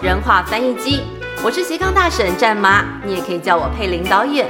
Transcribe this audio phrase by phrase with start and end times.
[0.00, 1.02] 人话翻译机，
[1.42, 4.48] 我是斜杠大婶战妈，你也可以叫我佩林导演。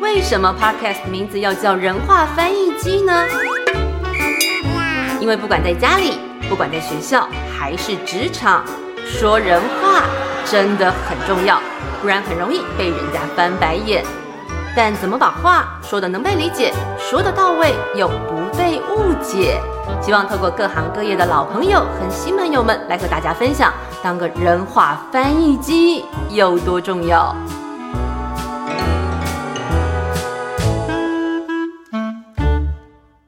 [0.00, 3.24] 为什么 Podcast 名字要叫人话翻译机呢？
[5.20, 6.18] 因为不管在家里，
[6.48, 8.64] 不管在学校，还是职场，
[9.06, 10.02] 说人话
[10.44, 11.60] 真的很重要，
[12.02, 14.04] 不然很容易被人家翻白眼。
[14.76, 19.60] 但怎么把话说的能被理解，说的到位又不被误解？
[20.02, 23.72] 希望透过各行各业的老朋友和新朋友们来和大家分享，
[24.04, 27.34] 当个人话翻译机有多重要。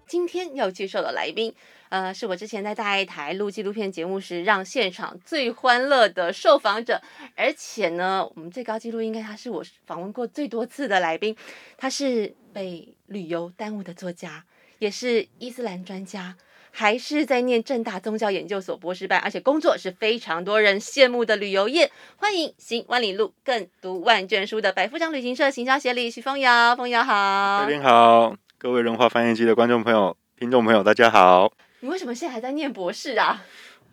[0.06, 1.54] 今天要介绍的来宾，
[1.88, 7.00] 呃，是我之前在大爱台录纪录片节目时，让现场最欢乐的受访者，
[7.34, 11.34] 而且呢，我们最高纪录应该他是我访问过最多次的来宾，
[11.78, 14.44] 他是被旅游耽误的作家，
[14.78, 16.36] 也是伊斯兰专家。
[16.78, 21.90] 还是在念正大宗教研究所博士班，而且工作是非常多人羡慕的旅游业。
[22.16, 27.64] 欢迎行万里路，更读万卷书的百富长旅行社行销协理徐凤瑶，凤瑶好。
[27.64, 31.50] 各位好，各位人话翻译机的观众朋友、听众朋友，大家好。
[31.80, 33.42] 你为什么现在还在念博士啊？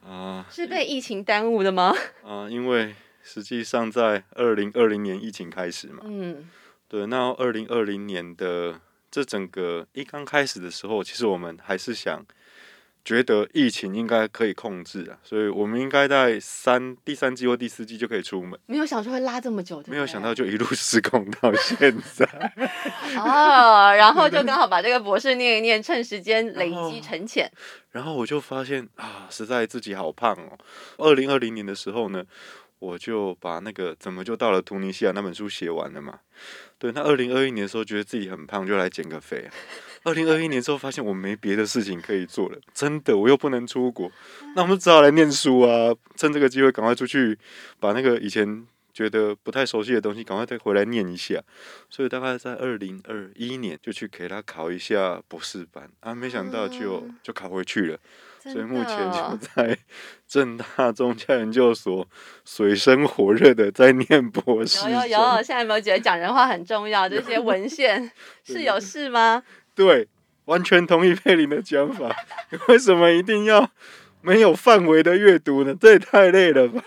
[0.06, 1.96] 啊，是被疫情耽误的吗？
[2.28, 6.04] 啊，因为实际上在二零二零年疫情开始嘛。
[6.04, 6.50] 嗯。
[6.90, 12.26] 对，那二零二零年的这整个一刚开始的时候，其实我们还是想。
[13.06, 18.58] 觉得疫情应该可以控制啊，所以我们应该在三第三季或第四季就可以出门。
[18.66, 22.26] 没有想说会拉这么久，没有想到就一路失控到现在。
[23.20, 27.52] 哦，然后就刚好把这个博士念一念，趁时间累积沉潜。
[27.92, 30.58] 然后我就发现啊，实在自己好胖哦。
[30.98, 32.24] 二零二零年的时候呢，
[32.80, 36.20] 我就把那个怎么就到了突尼西亚那本书写完了嘛。
[36.80, 39.50] 对，那二零二一年的时候觉得自己很胖，就来减个肥。
[40.04, 44.12] 二零二一年之后发现我没别的事情可以做了，真的，我又不能出国，
[44.56, 45.94] 那我们只好来念书啊！
[46.16, 47.38] 趁这个机会赶快出去，
[47.80, 51.42] 把那个以前觉得不太熟悉的东西赶快再回来念一下。
[51.90, 57.98] 所以大概在二零二一年就去给他考一下博士班啊，没想到就就考回去了。
[58.44, 59.78] 所以目前就在
[60.28, 62.06] 正大中教研究所
[62.44, 64.92] 水深火热的在念博士。
[64.92, 67.08] 有有有，现在有没有觉得讲人话很重要？
[67.08, 68.12] 这些文献
[68.44, 69.42] 是有事吗？
[69.76, 70.08] 对，
[70.46, 72.16] 完全同意佩林的讲法。
[72.68, 73.70] 为什么一定要
[74.22, 75.76] 没有范围的阅读呢？
[75.80, 76.84] 这也太累了吧！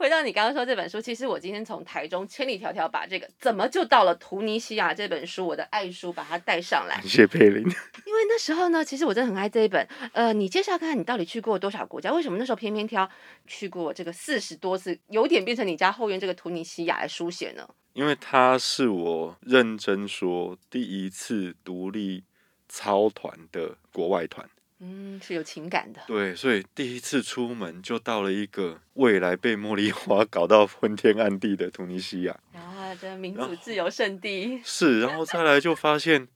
[0.00, 6.98] 回到你刚刚说这本书，其实我今天从台中千里迢迢把这个怎么就到了图尼西亚这本书，我的爱书把它带上来。
[7.02, 7.62] 谢佩林。
[8.06, 9.86] 因为那时候呢，其实我真的很爱这一本。
[10.14, 12.10] 呃，你介绍看看你到底去过多少国家？
[12.14, 13.06] 为什么那时候偏偏挑
[13.46, 17.68] 去过这个四十多次，有点变成你家后院这个图尼西亚来书写呢？
[17.92, 22.24] 因为它是我认真说第一次独立
[22.70, 24.48] 操团的国外团，
[24.80, 26.00] 嗯，是有情感的。
[26.06, 34.60] 对，所以第一次出门就到了一个未来被茉莉花搞到昏天暗地的突尼西亚，啊，的民主自由圣地。
[34.64, 36.26] 是，然后再来就发现，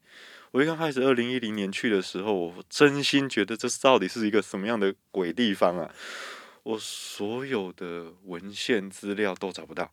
[0.51, 5.91] 我一刚开始二零一零年去的时候，我真心觉得这到底是一个什么样的鬼地方啊！
[6.65, 9.91] 我所有的文献资料都找不到。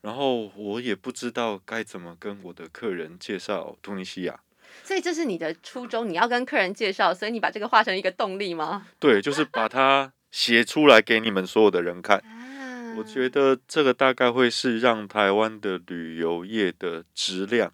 [0.00, 4.40] 然后我也不知道该怎么跟我的客人介绍突尼西亚，
[4.84, 8.86] 所以这是你的初衷，你要跟客人介绍，所以你把这个化成一个动力吗？
[8.98, 12.22] 对，就是把它写出来给你们所有的人看。
[12.96, 17.72] 我觉得这个大概会是让台湾的旅游业的质量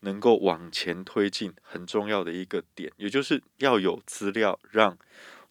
[0.00, 4.98] 能够往前推进很重要的一个点，也就是要有资料让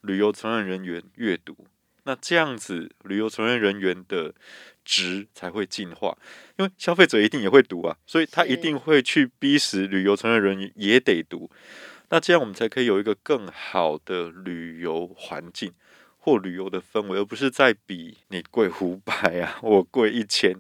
[0.02, 1.68] 旅游从业人员阅读。
[2.04, 4.34] 那这样子，旅游从业人员的。
[4.86, 6.18] 值才会进化，
[6.58, 11.50] 因为消费者一定也会读啊，所以他一定会去逼使旅游从业人员也得读，
[12.10, 15.72] 那这样我们才可以有一个更好的旅游环境
[16.18, 20.56] 或旅游的氛围，而不是在比你贵五百啊，我贵一千。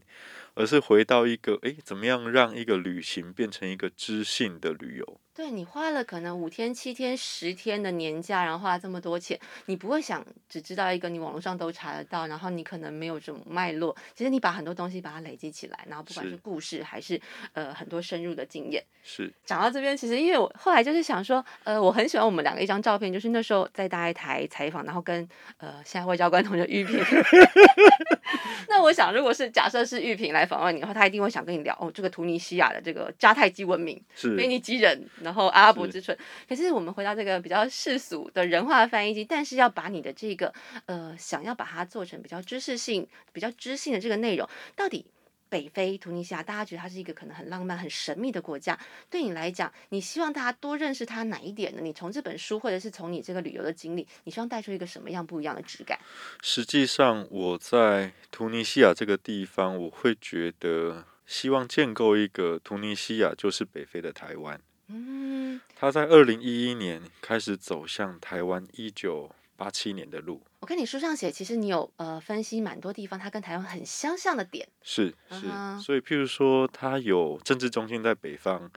[0.54, 5.22] 而是回到一个，诶，怎么样让一个旅行变成一个知性的旅游？
[5.34, 13.96] 对你花了可能五天、七天、十天的年假，然后花了这么多钱，你不会想只知道一个你网络上都查得到，然后你可能没有这种脉络。
[14.14, 17.20] 其实你把很多东西把它累积起来，然后不管是故事还是
[17.54, 18.84] 呃很多深入的经验。
[19.04, 25.28] 是讲到这边，其实因为我后来就是想说，呃，我很喜欢我们两个一张照片，就是那时候在大爱台采访，然后跟
[25.58, 27.00] 呃现在外交官同学玉萍。
[28.68, 36.18] 那我想，如果是假设是玉萍来访问你的话，他一定会想跟你聊哦，这个突尼西亚的这个迦太基文明，是腓尼基人，然后阿拉伯之春。
[36.48, 40.54] 可是我们回到这个比较世俗的人话翻译机，但是要把你的这个
[40.86, 45.06] 呃，想要把它做成比较知识性、比较知性的这个内容，到底
[45.50, 48.80] 北非突尼西亚，大家觉得它是一个可能很浪漫、很神秘的国家。
[49.10, 51.82] 对你来讲，你希望大家多认识它哪一点呢？
[51.82, 56.00] 你从这本书，或者是从你这个旅游的经历，你希望带出一个什么样不一样的质感？
[56.42, 64.58] 实际上，我在突尼西亚这个地方，我会觉得希望建构一个突尼西亚就是北非的台湾。
[64.94, 70.42] 嗯，他在二零一一年开始走向台湾一九八七年的路。
[70.60, 74.68] 我看你书上写，其实你有呃分析蛮多地方，它跟台湾很相像的点。
[74.84, 75.48] 是是，
[75.82, 78.70] 所以譬如说，它有政治中心在北方，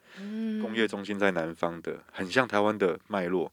[0.63, 3.53] 工业中心在南方的，很像台湾的脉络。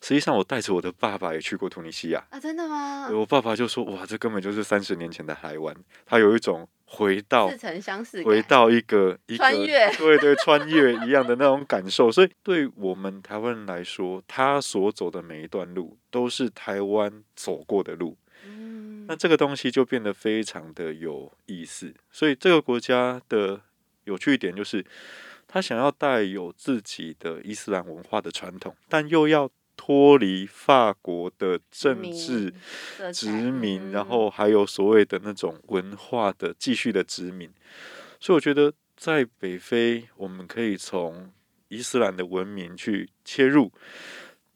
[0.00, 3.08] 实际上，我带着我的爸爸也去过突尼西亚啊，真的吗？
[3.10, 5.74] 我爸爸就说：“哇，这根本就是三十年前的台湾。”
[6.06, 12.10] 他有一种回到似曾相识，回到一个一个穿越，对对，穿越一样的那种感受。
[12.10, 18.16] 所以，对我们台湾人来说，他所走的每一段路都是台湾走过的路。
[18.46, 21.94] 嗯，那这个东西就变得非常的有意思。
[22.10, 23.60] 所以，这个国家的
[24.04, 24.84] 有趣一点就是，
[25.46, 29.50] 他想要带有自己的伊斯兰文化的传统，但又要。
[29.78, 32.52] 脱离法国的政治
[33.14, 37.48] 殖民，然后还有所谓的那种文化的继续的殖民，
[38.18, 41.32] 所以我觉得在北非，我们可以从
[41.68, 43.72] 伊斯兰的文明去切入，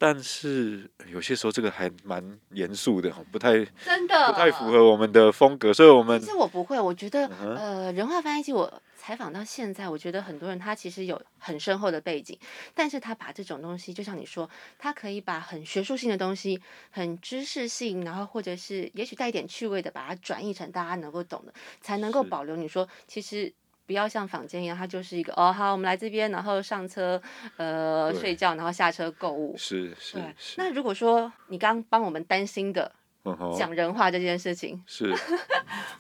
[0.02, 8.82] 但是有些时候这个还蛮严肃的，不太真的不太符合我们的风格，所以我们其实我不会，我觉得呃，人话翻译机我。
[8.96, 12.38] 采访到现在，我觉得很多人他其实有很深厚的背景，
[12.72, 16.60] 但是他把这种东西，就像你说，他可以把很学术性的东西、
[16.90, 22.55] 很知识性，然后或者是也许带一点趣味的，把它转译成大家能够懂的，才能够保留。
[22.55, 23.52] 你说，其实
[23.87, 27.20] 不要像坊间一样，它就是一个哦，好，我们来这边，然后上车，
[27.56, 29.55] 呃，睡觉，然后下车购物。
[29.56, 30.19] 是是。
[30.56, 32.93] 那如果说你刚帮我们担心的。
[33.56, 35.14] 讲人话这件事情是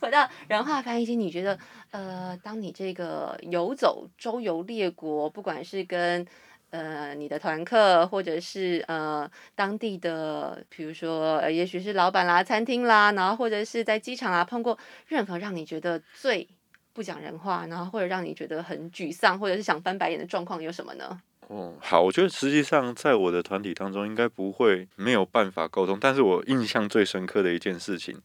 [0.00, 1.56] 回到人话翻译机，你觉得
[1.92, 6.26] 呃，当你这个游走周游列国，不管是跟
[6.70, 14.76] 呃你的团客，或者是呃当地的，比如说也许是老板啦、餐厅啦，然后或者是在机场啊碰过
[15.06, 16.48] 任何让你觉得最
[16.92, 21.20] 不讲人话，然后或者让你觉得很沮丧，或者是想翻白眼的状况有什么呢？
[21.48, 25.98] 哦，好，我觉得实际上在我的团体当中，应该不会没有办法沟通。
[26.00, 28.18] 但是我印象最深刻的一件事情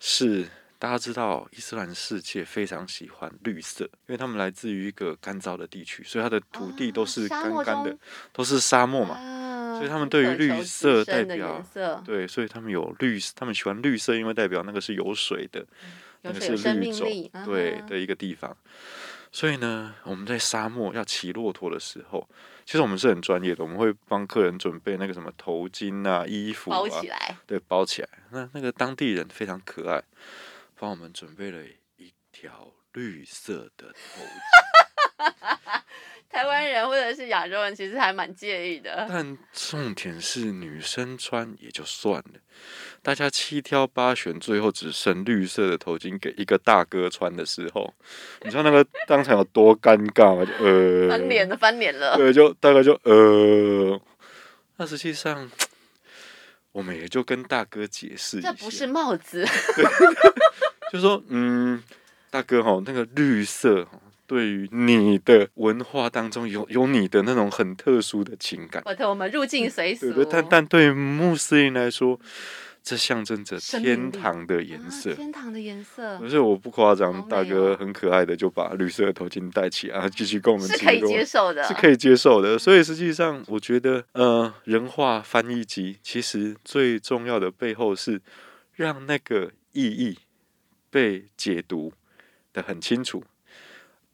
[0.00, 0.48] 是，
[0.78, 7.96] 大家知道伊斯兰世界非常喜欢绿色，因为他们来自于一个干燥的地区，所以它的土地都是干干的，
[8.32, 11.62] 都是沙漠嘛，所以他们对于绿色代表，
[12.04, 15.66] 对，所以他们有绿，他们喜欢绿色，因为代表那个是有水的，
[16.13, 18.56] 那个是绿种，对的一个地方。
[19.30, 22.28] 所以呢，我们在沙漠要骑骆驼的时候。
[22.64, 28.08] 其实我们是很专业的，我们会帮客人准备那个什么头巾啊、衣服啊，包起来，对，包起来。
[28.30, 30.02] 那那个当地人非常可爱，
[30.78, 31.62] 帮我们准备了
[31.98, 35.82] 一条绿色的头巾。
[36.34, 42.40] 台湾人或者是亚洲人其实还蛮介意的，但重点是女生穿也就算了，
[43.02, 47.94] 大家七挑八选，最后只剩绿色的头巾给一个大哥穿的时候，
[48.42, 50.44] 你知道那个当场有多尴尬吗？
[50.44, 52.16] 就呃，翻脸了，翻脸了。
[52.16, 54.00] 对，就大概就呃，
[54.78, 55.48] 那实际上
[56.72, 59.46] 我们也就跟大哥解释一下，这不是帽子，
[60.90, 61.80] 就说嗯，
[62.28, 64.00] 大哥哈，那个绿色哈。
[64.26, 70.24] 对于你的文化当中有有你的那种很特殊的情感，我我们入境随俗。
[70.24, 72.18] 但但对穆斯林来说，
[72.82, 75.14] 这象征着天堂的颜色。
[75.14, 76.18] 天堂的颜色。
[76.18, 80.68] 不是我不夸张，大哥很可爱的就把绿色的头巾戴起来，继续跟我们。
[80.68, 82.58] 是可以接受的，是可以接受的。
[82.58, 88.20] 所以实际上，我觉得，呃，人话翻译机其实最重要的背后是
[88.72, 90.18] 让那个意义
[90.90, 91.92] 被解读
[92.52, 93.22] 的很清楚。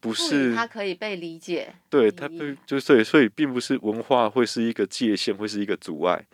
[0.01, 1.73] 不是，它可以被理解。
[1.89, 6.25] 对，它被就所以所以并不是文化会是一个界限，会是一个阻碍。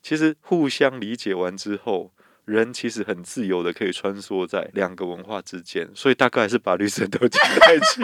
[0.00, 2.12] 其实互相理解完之后，
[2.44, 5.86] 人其实很自由的可以穿梭在两个文化之间。
[5.96, 8.02] 所以大概还是把绿色都结在一起。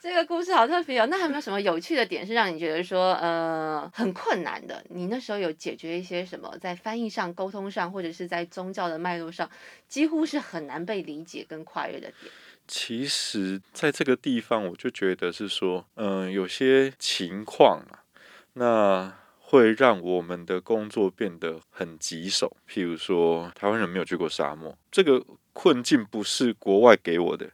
[0.00, 1.06] 这个故事好特别哦。
[1.06, 4.84] 那还有没有什么有趣的点是让你觉得说呃很困难的？
[4.90, 9.50] 你那时候有解决一些什么在翻译上、沟通上，或者是在宗教的脉络上，
[9.88, 12.32] 几乎是很难被理解跟跨越的点？
[12.68, 18.04] 其实，在这个地方，我就觉得是说，嗯，有些情况啊，
[18.52, 22.54] 那会让我们的工作变得很棘手。
[22.68, 27.50] 譬如说，台湾人没有去过沙漠，这个困境不是国外给我的，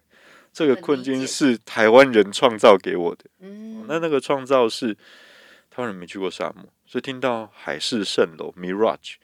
[0.53, 3.27] 这个困境是台湾人创造给我的。
[3.39, 4.95] 嗯，那那个创造是
[5.71, 9.15] 台湾人没去过沙漠，所以听到海市蜃楼 （Mirage），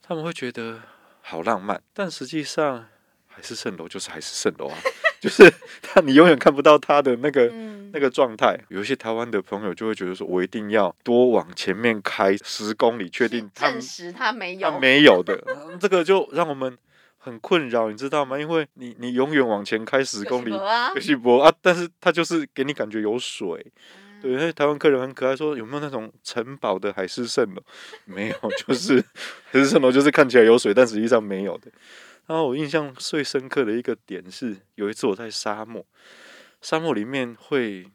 [0.00, 0.80] 他们会觉得
[1.20, 2.88] 好浪漫，但实际上。
[3.34, 4.76] 海市蜃楼就是海市蜃楼啊，
[5.22, 5.48] 就是
[5.80, 8.58] 他你永远看不到他的那个嗯那个状态。
[8.70, 16.76] 有一些台湾的朋友就会觉得说，我一定要多往前面开十公里，确定他证实他没有他有，没有的，嗯这个就让我们
[17.18, 18.36] 很困扰，你知道吗？
[18.36, 23.64] 因为你你永远往前开十公里可，惜不啊，但是他就是给你感觉有水。
[23.76, 27.62] 嗯对，因为台湾客人很可爱，说有没有那种城堡的海市蜃楼？
[28.06, 29.04] 没有，就是
[29.50, 31.70] 海市蜃楼，就是看起来有水，但实际上没有的。
[32.26, 35.84] 然后我印象最深刻的一个点是，有一次我在沙漠，
[36.60, 37.86] 沙漠里面会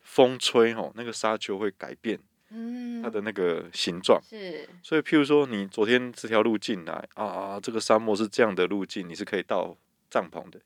[0.00, 2.18] 风吹吼，那个沙丘会改变
[2.50, 4.20] 嗯它的那个形状。
[4.22, 9.76] 是所以，譬如说，你昨天这条路进来啊，这个沙漠是这样的路径，你是可以到
[10.10, 10.60] 帐篷的。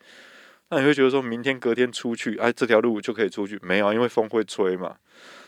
[0.70, 3.58] 那你会觉得说，明天隔天出去，哎，这条路就可以出去？
[3.62, 4.96] 没有啊，因为风会吹嘛。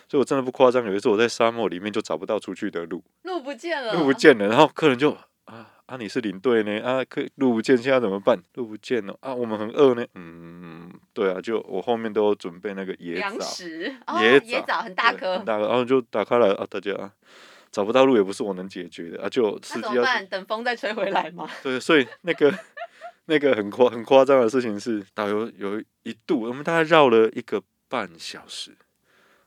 [0.08, 8.42] 所以我真的不夸张，有一次我在沙漠里面就找不到出去的路，路不见了，路不见了，然后客人就啊啊，你是领队呢啊，可路不见，现在怎么办？
[8.54, 10.02] 路不见了啊，我们很饿呢。
[10.14, 17.12] 嗯，对啊，就我后面都有准备那个野粮，食，哦野枣野枣很大颗很，大颗，然后就打开来啊，大家啊
[17.70, 20.26] 找不到路也不是我能解决的啊，就司机要那怎么办？
[20.28, 21.46] 等风再吹回来嘛？
[21.62, 22.50] 对，所以那个
[23.26, 28.74] 那个很夸很夸张的事情是，导游有一度我们大概绕了一个半小时，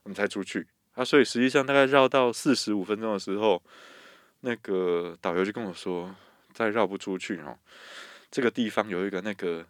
[0.04, 3.60] 我们才出去啊，所以实际上大概绕到四十五分钟的时候，
[4.42, 6.16] 那个导游就跟我说，
[6.56, 7.56] 再绕不出去哦，
[8.32, 9.64] 这个地方有一个那个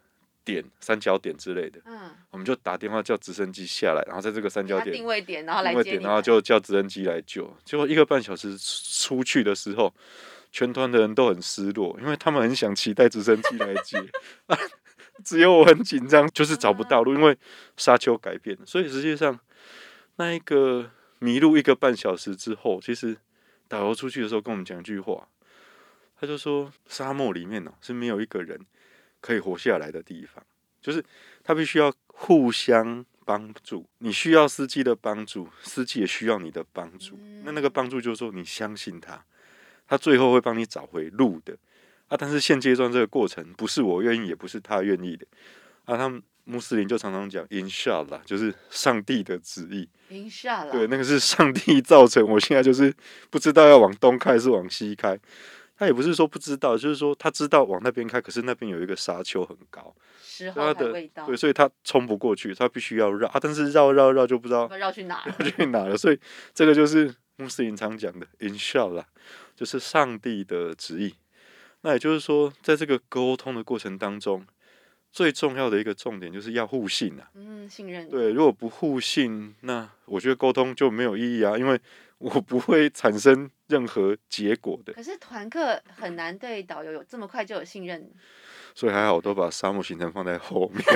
[0.45, 5.99] 点三角点之类的，嗯，我们就打电话叫直升机下来，然后在这个三角点定位点，然后来定位点。
[6.01, 7.51] 然后就叫直升机来救。
[7.65, 9.91] 结果一个半小时出去的时候，
[10.51, 13.97] 全团的人都很失落，因为他们很想期待直升机来接，
[14.45, 14.55] 啊
[15.25, 17.35] 只有我很紧张，就是找不到路，因为
[17.77, 18.65] 沙丘改变了。
[18.65, 19.39] 所以实际上，
[20.17, 23.17] 那一个迷路一个半小时之后，其实
[23.67, 25.27] 导游出去的时候跟我们讲一句话，
[26.19, 28.59] 他就说沙漠里面呢、是没有一个人
[29.21, 30.43] 可以活下来的地方，
[30.81, 31.03] 就是
[31.43, 33.85] 他必须要互相帮助。
[33.97, 37.19] 你需要司机的帮助，司机也需要你的帮助。
[37.43, 39.23] 那那个帮助就是说，你相信他，
[39.87, 41.57] 他最后会帮你找回路的
[42.07, 42.15] 啊。
[42.15, 45.25] 但是现阶段这个过程不是我愿意，也不是他愿意的
[45.85, 45.97] 啊。
[45.97, 49.89] 他们穆斯林就常常讲 “inshallah”，就是上帝的旨意。
[50.09, 52.93] 赢下了，对，那个是上帝造成我现在就是
[53.31, 55.19] 不知道要往东开还是往西开。
[55.77, 59.93] 他也不是说不知道，就是说他知道往那边开，可是那边有一个沙丘很高，
[60.53, 63.39] 他的味道对，，所以他冲不过去，他必须要绕啊。
[63.41, 65.35] 但是绕绕绕就不知道绕去哪了。
[65.51, 66.19] 去哪了，所以
[66.53, 69.03] 这个就是穆斯林常讲的 “inshallah”，
[69.55, 71.15] 就是上帝的旨意。
[71.81, 74.43] 那也就是说，在这个沟通的过程当中，
[75.11, 77.29] 最重要的一个重点就是要互信啊。
[77.35, 78.09] 嗯，信任。
[78.09, 81.79] 对，如果不互信，那我觉得沟通就没有意义啊，因为
[82.17, 84.93] 我不会产生任何结果的。
[84.93, 88.09] 可是团客很难对导游有这么快就有信任，
[88.73, 90.83] 所以还好，我都把沙漠行程放在后面。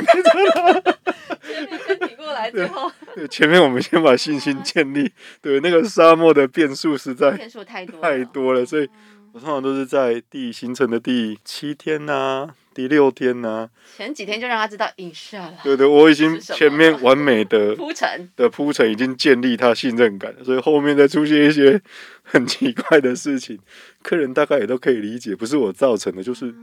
[1.41, 5.11] 前面先挺过来，之后对，前面我们先把信心建立。
[5.41, 8.89] 对，那个沙漠的变数实在变数太多太多了，所以
[9.33, 12.49] 我通常都是在第行程的第七天呐、
[12.79, 21.81] 第六天呐、前几天就让他知道 inshallah 对对，我已经前面完美的铺陈，的铺陈已经建立他信任感，所以后面再出现一些
[22.23, 23.59] 很奇怪的事情，
[24.01, 26.55] 客人大概也都可以理解，不是我造成的，就是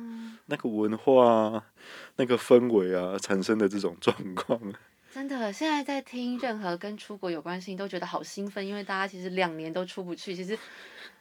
[0.46, 1.62] 那个文化啊、
[2.16, 4.58] 那个氛围啊产生的这种状况。
[5.12, 10.58] 真的，现在在听任何跟出国有关系，都觉得好兴奋，因为大家其实两年都出不去，其实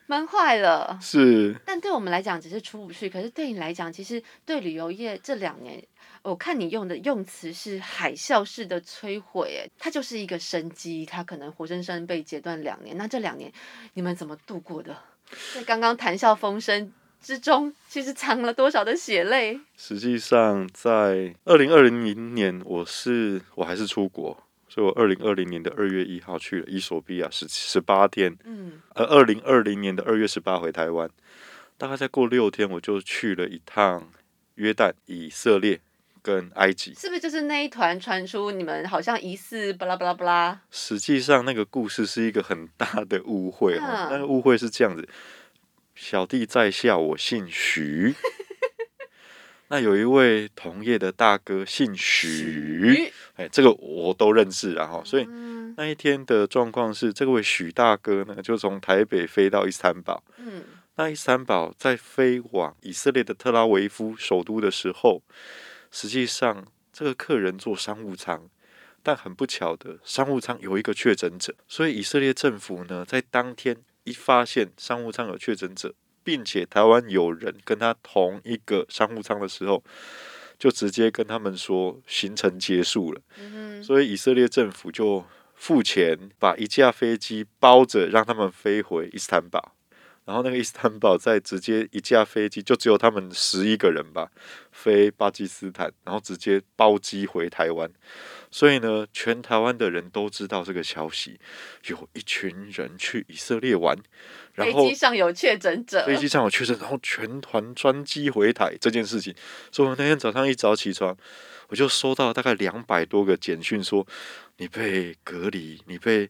[0.08, 0.98] 闷坏了。
[1.02, 5.84] 是，但对我们来讲只是出不去，可是对你来讲，其实对旅游业这两年，
[6.22, 12.98] 我看你用的用词是海啸式的摧毁，哎，它就是一个生机，它可能活生生被截断两年。
[12.98, 13.52] 那这两年
[13.94, 14.96] 你们怎么度过的？
[15.54, 19.60] 在刚刚谈笑风生之中，其实藏了多少的血泪？
[19.76, 24.38] 实际上在二零二零年，我是我还是出国，
[24.76, 31.10] 所以我二零二零年的二月一号去了伊索比亚十十八天，嗯，而二零二零年的二月十八回台湾，
[31.78, 34.12] 大概再过六天，我就去了一趟
[34.56, 35.80] 约旦、以色列
[36.22, 36.94] 跟埃及。
[36.94, 40.62] 是不是就是那一团传出你们好像疑似巴拉巴拉巴拉？
[40.70, 43.82] 实际上，那个故事是一个很大的误会哦。
[43.82, 45.08] 嗯那个误会是这样子：
[45.96, 48.14] 小弟在下，我姓徐。
[49.68, 55.02] 那有一位同业的大哥姓许，哎，这个我都认识啊哈。
[55.04, 60.24] 所以嗯那一天的状况是，这位许大哥呢，就从台北飞到伊斯坦堡。
[60.38, 60.64] 嗯，
[60.96, 65.22] 那伊斯坦堡在飞往以色列的特拉维夫首都的时候，
[65.92, 68.48] 实际上这个客人坐商务舱，
[69.04, 75.94] 但很不巧的，商务舱有一个确诊者，所以以色列政府呢，在当天一发现商务舱有确诊者，
[76.26, 79.82] 并且台湾有人跟他同一个商务舱的时候，
[80.60, 83.22] 就直接跟他们说行程结束了。
[83.84, 89.74] 所以以色列政府就付钱把一架飞机包着，让他们飞回伊斯坦堡。
[90.26, 94.32] 然后那个伊斯坦堡再直接一架飞机，就只有他们十一个人吧，
[94.72, 97.88] 飞巴基斯坦，然后直接包机回台湾。
[98.56, 101.38] 所以呢，全台湾的人都知道这个消息，
[101.88, 103.98] 有一群人去以色列玩，
[104.54, 109.36] 然后飞机上有确诊者，飞机上有确诊，然后全团专机回台这件事情。
[109.74, 111.14] 所以我那天早上一早起床，
[111.68, 114.08] 我就收到大概两百多个简讯，说
[114.56, 116.30] 你被隔离，你被。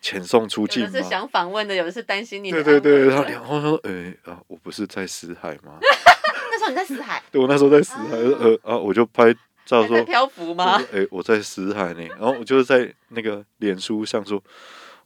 [0.00, 0.90] 遣送出境吗？
[0.92, 2.50] 是想访问的，有的是担心你。
[2.50, 5.78] 对对对，然后 然后说，哎啊，我不是在死海吗？
[6.52, 7.22] 那时候你在死海？
[7.32, 10.82] 对，我那时候在死海，呃啊，我就拍照说漂浮吗？
[10.92, 14.42] 哎，我在死海呢，然后我就是在那个脸书上说，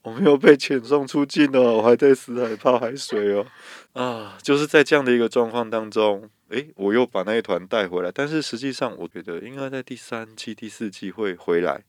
[0.03, 3.47] 我没有被遣送出境哦，我还在死海泡海水哦，
[3.93, 11.83] 啊，就是在这样的一个状况当中，哎，我又把那一团带回来，但是实际上我觉得应该在第三季、第四季会回来。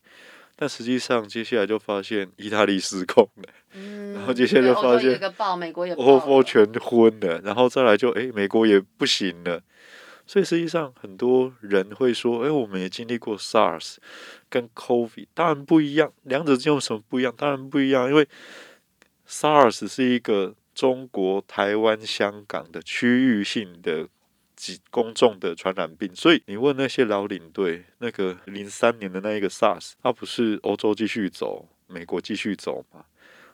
[0.56, 3.48] 但实际上，接下来就发现意大利失控了，
[4.14, 5.18] 然后接下来就发现
[5.96, 9.62] 欧洲全昏了，然后再来就哎，美国也不行了。
[10.30, 13.96] 所以实际上，很多人会说，哎，我们也经历过 SARS
[14.48, 17.34] 跟 COVID，当然不一样，两者之间有什么不一样？
[17.36, 18.28] 当然不一样，因为
[19.26, 24.06] SARS 是一个中国、台湾、香港的区域性的。
[24.90, 33.06] 公众的传染病，所以你问那些老领队，那个零三年的那一个 SARS，它不是欧洲继续走，美国继续走吗？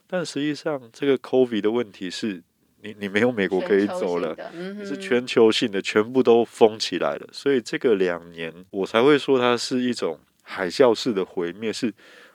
[0.08, 2.42] 但实际上，这个 COVID 的问题是
[2.86, 4.36] 你你没有美国可以走了，
[4.84, 7.28] 是全球性的，全部都封起来了。
[7.32, 11.92] 所以这个两年，我才会说它是一种海啸式的毁灭，是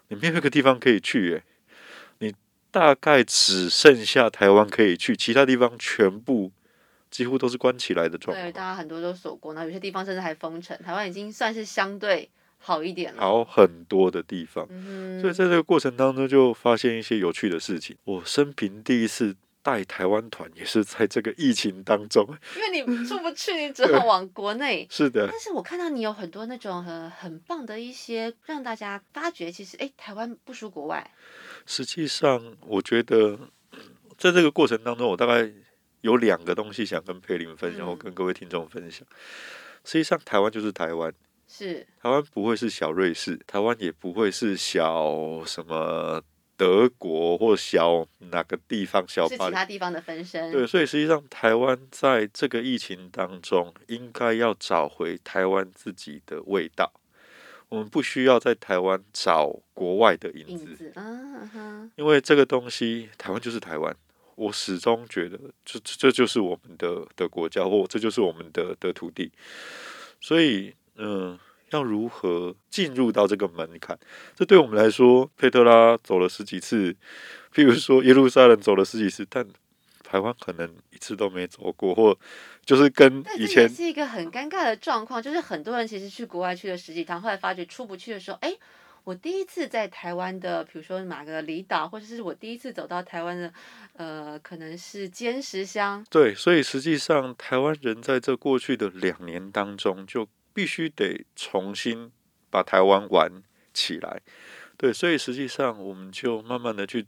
[0.09, 1.43] 你没有一个地方可以去，诶，
[2.19, 2.33] 你
[2.69, 6.51] 大概只剩下台湾可以去，其他地方全部。
[7.11, 8.43] 几乎都是关起来的状态。
[8.43, 10.77] 对，大家很多都锁过，那有些地方甚至还封城。
[10.77, 14.65] 台湾已经算是相对好一点了，好很多的地方。
[15.19, 17.97] 所以在这个过程当中，就发现一些有趣的事情。
[18.05, 22.27] 我生平第一次带台湾团，也是在这个疫情当中。
[22.55, 24.87] 因为你出不去，你只好往国内。
[24.91, 25.27] 是的。
[25.27, 31.11] 但是我看到你有很多那种很很棒的一些，让大家发觉，其实哎，台湾不输国外。
[31.65, 33.37] 实际上，我觉得
[34.17, 35.51] 在这个过程当中，我大概。
[36.01, 39.05] 有两个东西想跟佩林分享，我跟各位听众分享。
[39.85, 41.13] 实际上，台湾就是台湾，
[41.47, 46.19] 是台湾不会是小瑞士，台湾也不会是小什么
[46.61, 50.51] 德国或小哪个地方小是其他地方的分身。
[50.51, 56.93] 对，所以实际上台湾在这个疫情当中，应该要找回台湾自己的味道。
[57.69, 60.93] 我们不需要在台湾找国外的影子，
[61.95, 63.95] 因为这个东西，台湾就是台湾。
[64.35, 69.31] 我始终觉得，这这就是我们的的国家，或这就是我们的的土地。
[70.19, 71.39] 所以，嗯，
[71.71, 73.97] 要如何进入到这个门槛？
[74.35, 76.95] 这对我们来说，佩特拉走了十几次，
[77.53, 79.45] 譬如说耶路撒冷走了十几次，但
[80.03, 82.17] 台湾可能一次都没走过，或
[82.63, 88.55] 就是跟以前是一个很尴尬的状况，就是很多人其实去国外去了十几趟，后来发觉出不去的时候，哎。
[89.03, 93.51] 我第一次在台湾的，比如说哪个离岛，或者是我第一次走到台湾的，
[93.93, 96.05] 呃，可能是尖石乡。
[96.07, 102.11] 对，所以实际上台湾人在这过去的两年当中，就必须得重新
[102.49, 104.21] 把台湾玩起来。
[104.77, 107.05] 对，所以实际上我们就慢慢的去。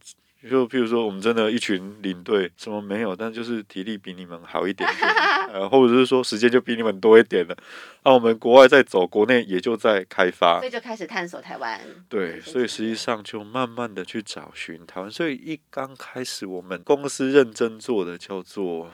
[0.49, 4.85] 就譬如说，我们真的一群领队什么没有，但就是体力比你们好一点，
[5.53, 7.55] 呃，或者是说时间就比你们多一点了。
[8.03, 11.79] 那我们国外在走，国内也就在开发，所以就开始探索台湾。
[12.09, 15.09] 对，所以实际上就慢慢的去找寻台湾。
[15.09, 18.91] 所以一刚开始，我们公司认真做的叫做。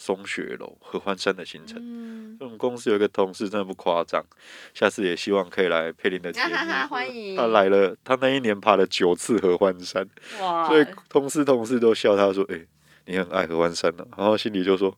[0.00, 1.76] 松雪楼、合欢山的行程。
[1.78, 4.24] 嗯，我们公司有一个同事，真的不夸张。
[4.72, 6.54] 下次也希望可以来佩林的节目。
[6.88, 7.36] 欢迎。
[7.36, 10.08] 他来了，他那一年爬了九次合欢山。
[10.40, 10.66] 哇！
[10.66, 12.58] 所以同事同事都笑他说：“哎，
[13.04, 14.96] 你很爱合欢山呢。”然后心里就说：“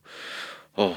[0.75, 0.95] 哦。”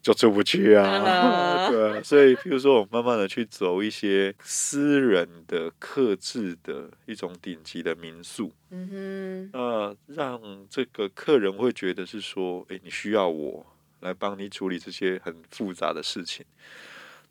[0.00, 13.66] 就出不去啊， 对啊，所以譬如说，我慢慢的去走一些私人的、克制的一种顶级的民宿，嗯哼，那让这个客人会觉得是说，哎，你需要我
[14.00, 16.46] 来帮你处理这些很复杂的事情，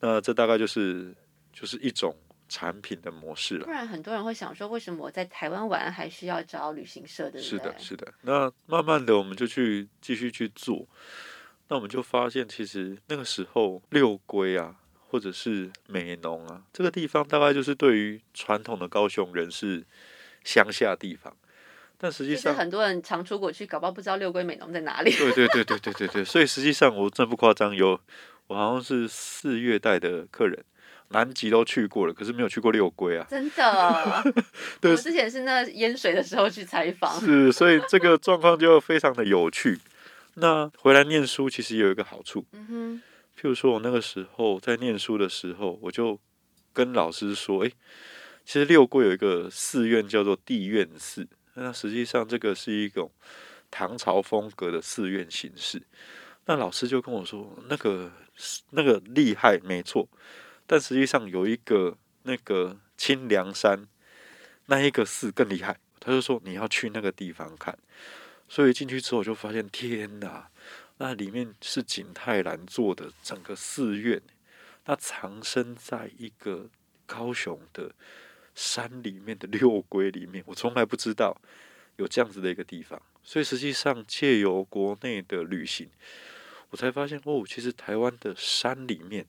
[0.01, 1.15] 那这大概就是
[1.53, 2.15] 就是一种
[2.49, 3.65] 产品的模式了。
[3.65, 7.39] 不然很多人会想说，为什么我在台湾玩还需要找旅行社的？
[7.39, 8.13] 是的，是的。
[8.21, 10.85] 那慢慢的，我们就去继续去做。
[11.69, 14.75] 那我们就发现，其实那个时候六龟啊，
[15.09, 19.83] 或者是美浓啊，这个地方大概就是对于传统的高雄人是
[20.43, 21.35] 乡下地方。
[21.97, 25.11] 但实际上，很多人常出国去，搞不好不知道六龟美浓在哪里。
[25.11, 27.99] 对对 对对对对对，所以实际上我真不夸张，有
[28.45, 30.63] 我好像是四月带的客人，
[31.09, 33.25] 南极都去过了，可是没有去过六龟啊。
[33.29, 34.23] 真的，
[34.79, 39.79] 对我之前是那淹水的时候去采访，是，所以这个状况就非常的有趣。
[40.39, 43.01] 那回来念书其实有一个好处，嗯哼，
[43.35, 46.19] 譬如说我那个时候在念书的时候，我就
[46.73, 47.73] 跟老师说，诶，
[48.45, 53.11] 其实六桂有一个寺院叫做地院寺，那实际上这个是一种
[53.71, 55.81] 唐朝风格的寺院形式。
[56.45, 58.11] 那老师就跟我说，那个
[58.69, 60.07] 那个厉害，没错，
[60.67, 63.87] 但实际上有一个那个清凉山
[64.67, 65.79] 那一个寺更厉害。
[65.99, 67.77] 他就说你要去那个地方看，
[68.49, 70.49] 所以进去之后我就发现，天哪！
[70.99, 74.19] 那里面是景泰蓝做的整个寺院，
[74.85, 76.67] 那藏身在一个
[77.05, 77.91] 高雄的
[78.55, 81.39] 山里面的六龟里面，我从来不知道
[81.97, 82.99] 有这样子的一个地方。
[83.23, 85.87] 所以实际上借由国内的旅行，
[86.69, 89.25] 我才发现哦，其实台湾的山里面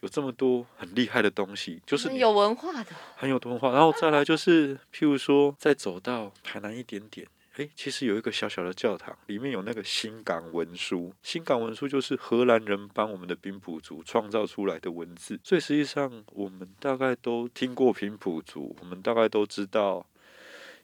[0.00, 3.72] 有这么多很厉害的东西，就是你有文化的，很有文化。
[3.72, 11.14] 然后再来就是，譬如说，再走到台南一点点，诶，其实有一个小小的教堂，里面有那个新港文书。
[11.22, 20.06] 新港文书就是荷兰人帮我们的平埔族创造出来的文字，所以实际上我们大概都听过平埔族，我们大概都知道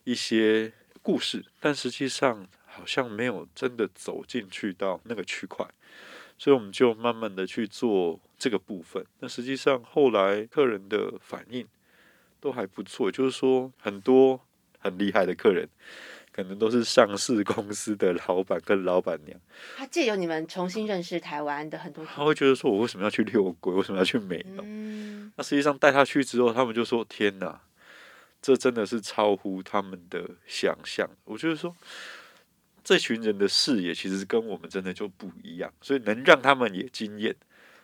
[0.04, 5.66] 一些故事，但实际上好像没有真的走进去到那个区块。
[6.38, 9.04] 所以我们就慢慢的去做这个部分。
[9.20, 11.68] 那实际上后来客人的反应
[12.40, 14.40] 都还不错，就是说很多
[14.80, 15.68] 很厉害的客人，
[16.32, 19.38] 可能都是上市公司的老板跟老板娘，
[19.76, 24.64] 他借由你们重新认识台湾的很多，他会觉得说我为什么要去六鬼，为什么要去美浓？
[24.66, 27.60] 嗯，那实际上带他去之后，他们就说天哪，
[28.40, 31.08] 这真的是超乎他们的想象。
[31.24, 31.76] 我就是说。
[32.84, 37.32] 这群人的视野其实跟我们真的就不一样，所以能让他们也惊艳，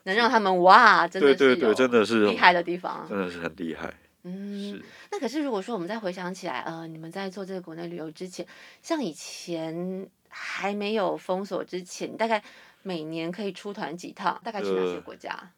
[0.03, 3.95] 能让他们哇，真的是对对对，真的是厉害的地方，真的是很厉害。
[4.29, 8.47] 嗯是，那可是如果说我们再回想起来，呃，你们在做这个国内旅游之前，
[8.83, 12.43] 像以前还没有封锁之前，大概
[12.83, 14.41] 每年可以出团几趟？
[14.45, 15.53] 大概去哪些呃国家？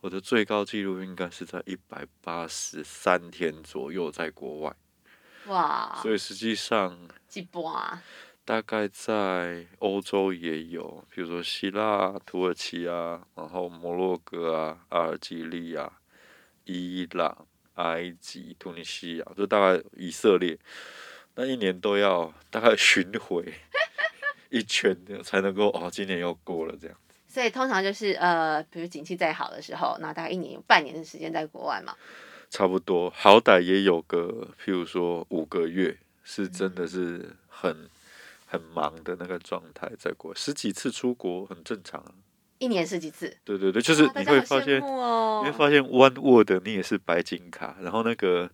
[0.00, 4.76] 我的最高纪录应该是在一百八十三天左右，在国外，
[5.46, 8.02] 哇，所以实际上几波啊？
[8.44, 15.92] 大概在欧洲也有，比如说希腊、土耳其啊，然后摩洛哥啊、阿尔及利亚、
[16.64, 17.46] 伊朗、
[17.78, 20.58] 埃及、突尼西亚，就大概以色列，
[21.36, 23.54] 那一年都要大概巡回
[24.50, 26.96] 一圈的才能够哦，今年又过了这样。
[27.26, 31.94] 所以通常就是呃，比如景气再好的时候，那大概一年有半年的时间在国外嘛。
[32.50, 37.88] 差不多，好歹也有个，譬如说五个月，是真的是很
[38.46, 42.12] 很忙的那个状态，在国外十几次出国很正常啊。
[42.58, 43.34] 一年是几次？
[43.44, 48.50] 对对对，就是你会发现，哦你会发现 One World 你也是白金卡，然后那个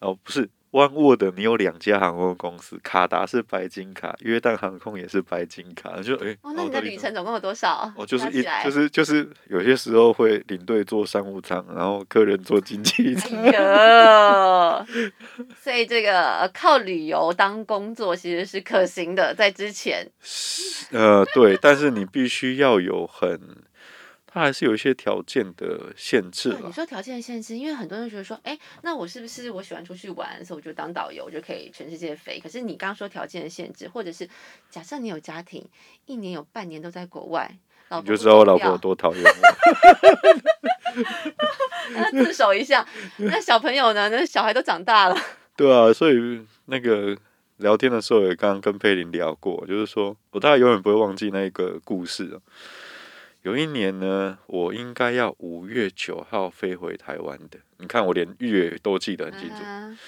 [0.00, 7.90] 哦不是 One World 你有两家航空公司，卡达是白金卡，约旦航空也是白金卡，就诶，哦，那你的旅程总共有多少？
[7.96, 13.42] 哦，就是一就是就是有些时候会领队坐商务舱，然后客人坐经济舱。
[13.42, 14.86] 哎，
[15.58, 20.06] 所以这个呃靠旅游当工作其实是可行的，在之前
[20.90, 23.40] 呃，对，但是你必须要有很，
[24.38, 26.60] 它还是有一些条件的限制了。
[26.64, 32.38] 你说条件限制，因为很多人觉得说，哎，那我是不是我喜欢出去玩，所以我就当导游，我就可以全世界飞？
[32.38, 34.28] 可是你刚刚说条件的限制，或者是
[34.70, 35.66] 假设你有家庭，
[36.06, 39.30] 一年有半年都在国外，老你就知道我老婆有多讨厌我。
[41.92, 42.86] 那自首一下。
[43.16, 44.08] 那小朋友呢？
[44.08, 45.16] 那小孩都长大了，
[45.56, 47.16] 对啊，所以那个
[47.56, 52.40] 聊天的时候也刚刚跟佩林聊过，就是说我大概永远不会忘记那个故事哦
[53.42, 59.62] 有一年呢，我应该要五月九号飞回台湾的，你看我连月都记得很清楚。
[59.62, 59.98] 啊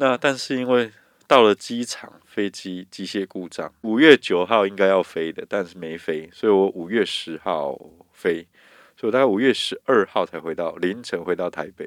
[0.00, 0.92] 那但是因为
[1.26, 7.76] 到了机场，飞机机械故障，五月九号应该要飞的，但是没飞，所以我五月十号
[8.12, 8.46] 飞，
[8.96, 11.84] 所以我大概五月十二号才回到凌晨回到台北，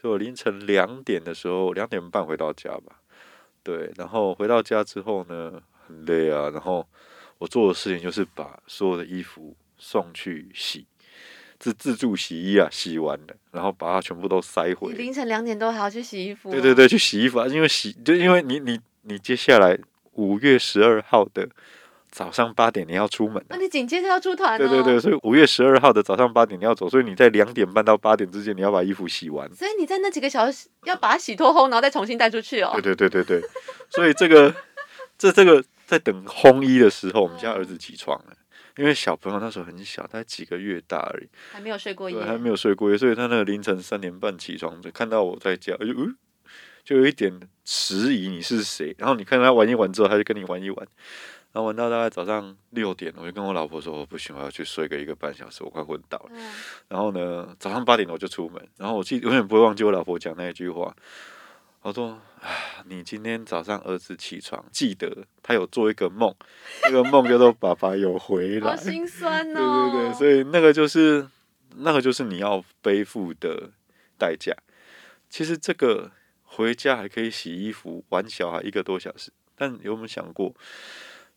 [0.00, 3.00] 所以我凌晨两点的时候，两点半回到家吧，
[3.62, 6.88] 对，然后回到家之后呢，很累啊，然后
[7.36, 10.86] 我做的事情就是把所有的衣服送去洗。
[11.56, 16.74] 自自助洗衣啊，洗完了，然后把它全部都塞回凌晨两点多还要去洗衣服、对对。
[16.74, 19.78] 对，去洗衣服啊，因为洗就因为你你你接下来
[20.12, 21.48] 五月十二号的
[22.10, 24.58] 早上八点你要出门、啊，那你紧接着要出团哦。
[24.58, 29.50] 对对对，所以五月十二号的早上八点你要走，所以你在两点半到八点之间你要把衣服洗完。
[29.54, 32.72] 所以你在那几个小时要把它洗脱烘，然后再重新带出去哦。
[32.74, 33.48] 对对对对对，
[33.90, 34.54] 所以这个
[35.16, 38.32] 这这个在等烘衣的时候，我们家儿子起床了，
[38.76, 46.16] 因为小朋友那时候很小，才几个月大而已，还没有睡过夜，对，还没有睡过夜，所以他那个凌晨三点半起床，就看到我在家，就嗯，
[46.84, 48.94] 就有一点迟疑你是谁。
[48.98, 50.78] 然后你看他玩一玩之后，他就跟你玩一玩，
[51.52, 56.30] 然后玩到大概早上六点，我就跟我老婆说，我不行，我要去睡个一个半小时，我快昏倒了。
[56.32, 56.52] 嗯
[56.88, 60.94] 然后呢，早上八点我就出门，然后我记永远不会忘记我老婆讲那一句话，
[61.84, 62.48] 我说：“啊，
[62.86, 66.34] 你今天早上儿子起床，记得他有做一个梦，
[66.84, 69.90] 那个梦叫做爸爸有回来。”好心酸 对哦。
[69.92, 71.28] 对对，所以那个就是
[71.76, 73.70] 那个就是你要背负的
[74.18, 74.56] 代价。
[75.28, 76.10] 其实这个
[76.42, 80.54] 回家还可以洗衣服、玩小孩一个多小时，但有没有想过，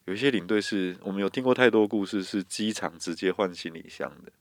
[0.06, 4.32] 有一些领队是我们有听过太多故事，是机场直接换行李箱的。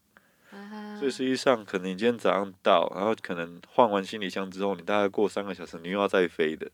[0.57, 6.71] 啊所以实际上，可能你今天早上到，然后可能换完行李箱之后，你大概过三个小时，你又要再飞的。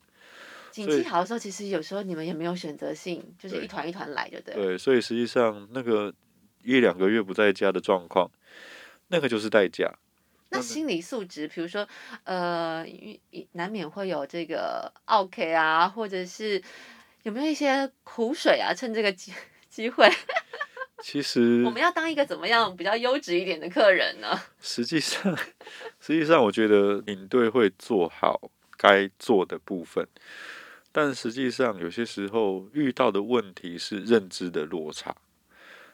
[0.70, 4.60] 景气好的时候，其实有时候你们也没有选择性，就是一团一团来，就对不。
[4.60, 6.14] 对，所以实际上那个
[6.62, 8.30] 一两个月不在家的状况，
[9.08, 9.92] 那个就是代价。
[10.50, 11.88] 那心理素质，比如说，
[12.24, 12.86] 呃，
[13.52, 16.62] 难免会有这个 OK 啊，或者是
[17.22, 18.72] 有没有一些苦水啊？
[18.72, 19.32] 趁这个机
[19.70, 20.06] 机会，
[21.02, 24.40] 其实我们要当一个怎么样比较优质一点的客人呢？
[24.62, 25.36] 实际上，
[26.00, 28.40] 实际上，我觉得领队会做好
[28.76, 30.06] 该做的部分，
[30.92, 35.14] 但实际上有些时候遇到的问题是认知的落差。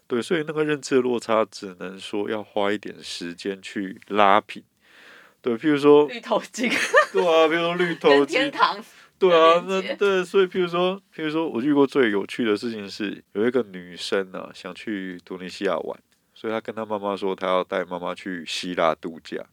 [0.06, 4.62] 对，所以那个认知的落差，只能说要花一点时间去拉平。
[5.40, 6.70] 对，譬如说，绿头巾
[7.12, 8.84] 对啊，比如说绿头跟巾天，堂，
[9.18, 15.98] 对啊，那对，所以譬如说，譬如说我遇过最有趣的事情是，有一个女生呢、想去突尼西亚玩，
[16.34, 19.44] 所以她跟她妈妈说，她要带妈妈去希腊度假。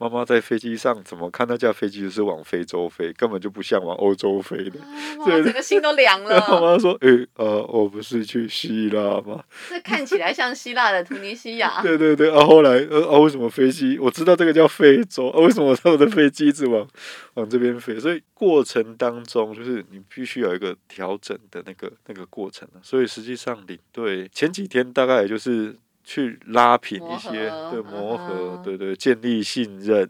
[0.00, 4.80] 妈妈在飞机上怎么看那架飞机就是往非洲飞，根本就不像往欧洲飞的。
[5.26, 6.70] 对整个心都凉然后 妈。
[6.72, 13.98] 妈说：“诶、呃，我不是去希腊吗 这看起来像希腊的突尼西？”亚，对对对，啊，后来呃啊，为什么飞机？
[13.98, 16.88] 我知道这个叫非洲，啊，为什么他们的飞机一直往
[17.34, 18.00] 往这边飞？
[18.00, 30.08] 所以过程当中，就是你必须有一个调整的那个那个过程啊所以实际上领队前几天大概也就是去拉平一些，磨合对磨合，嗯对对，建立信任，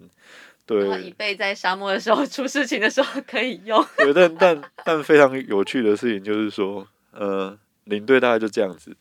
[0.67, 1.03] 对。
[1.03, 3.85] 以备在沙漠的时候出事情的时候可以用。
[3.99, 8.97] 对，但但但非常有趣的事情就是说，呃，领队大概就这样子，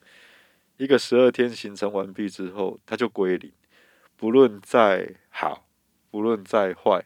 [0.77, 3.51] 一个十二天行程完毕之后，他就归零，
[4.17, 5.67] 不论再好，
[6.09, 7.05] 不论再坏，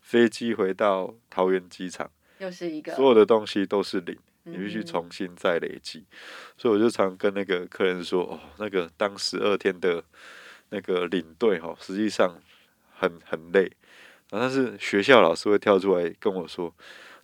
[0.00, 6.04] 飞机回到桃园机场，又是一个所有的东西都是零，你必须嗯重新再累积。
[6.56, 10.02] 所以我就常跟那个客人说，哦，那个当十二天的
[10.70, 12.38] 那个领队哦，实际上
[12.96, 13.70] 很很累。
[14.30, 16.74] 然后但是学校老师会跳出来跟我说，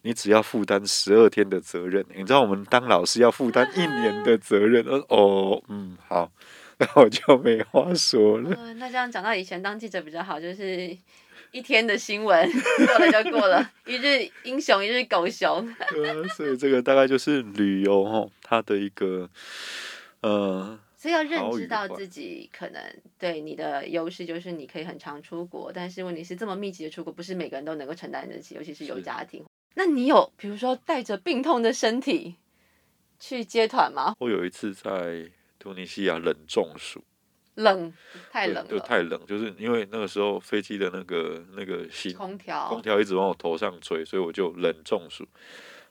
[0.03, 2.05] 你只要负担十二天的责任。
[2.15, 4.85] 你知道我们当老师要负担一年的责任。
[5.09, 6.31] 哦，嗯，好，
[6.79, 8.51] 那我就没话说了。
[8.57, 10.97] 嗯，那这样讲到以前当记者比较好，就是
[11.53, 12.51] 一天的新闻
[12.87, 15.67] 过了就过了，一日英雄一日狗熊。
[15.91, 19.29] 对啊，所以这个大概就是旅游哦，它的一个
[20.21, 22.83] 呃，所以要认知到自己可能
[23.19, 29.45] 对你的优势就是你可以很常出国，但是问题是这么密集的出国，不是每个人都能够承担得起，尤其是有家庭。
[29.75, 32.37] 那你有比如说带着病痛的身体
[33.19, 34.15] 去接团吗？
[34.19, 37.03] 我有一次在突尼西亚冷中暑，
[37.61, 37.93] 冷，
[38.31, 45.27] 太冷了，就太冷，就是因为那个时候飞机的那个那个新空调，空调一直往我头上吹，所以我就冷中暑，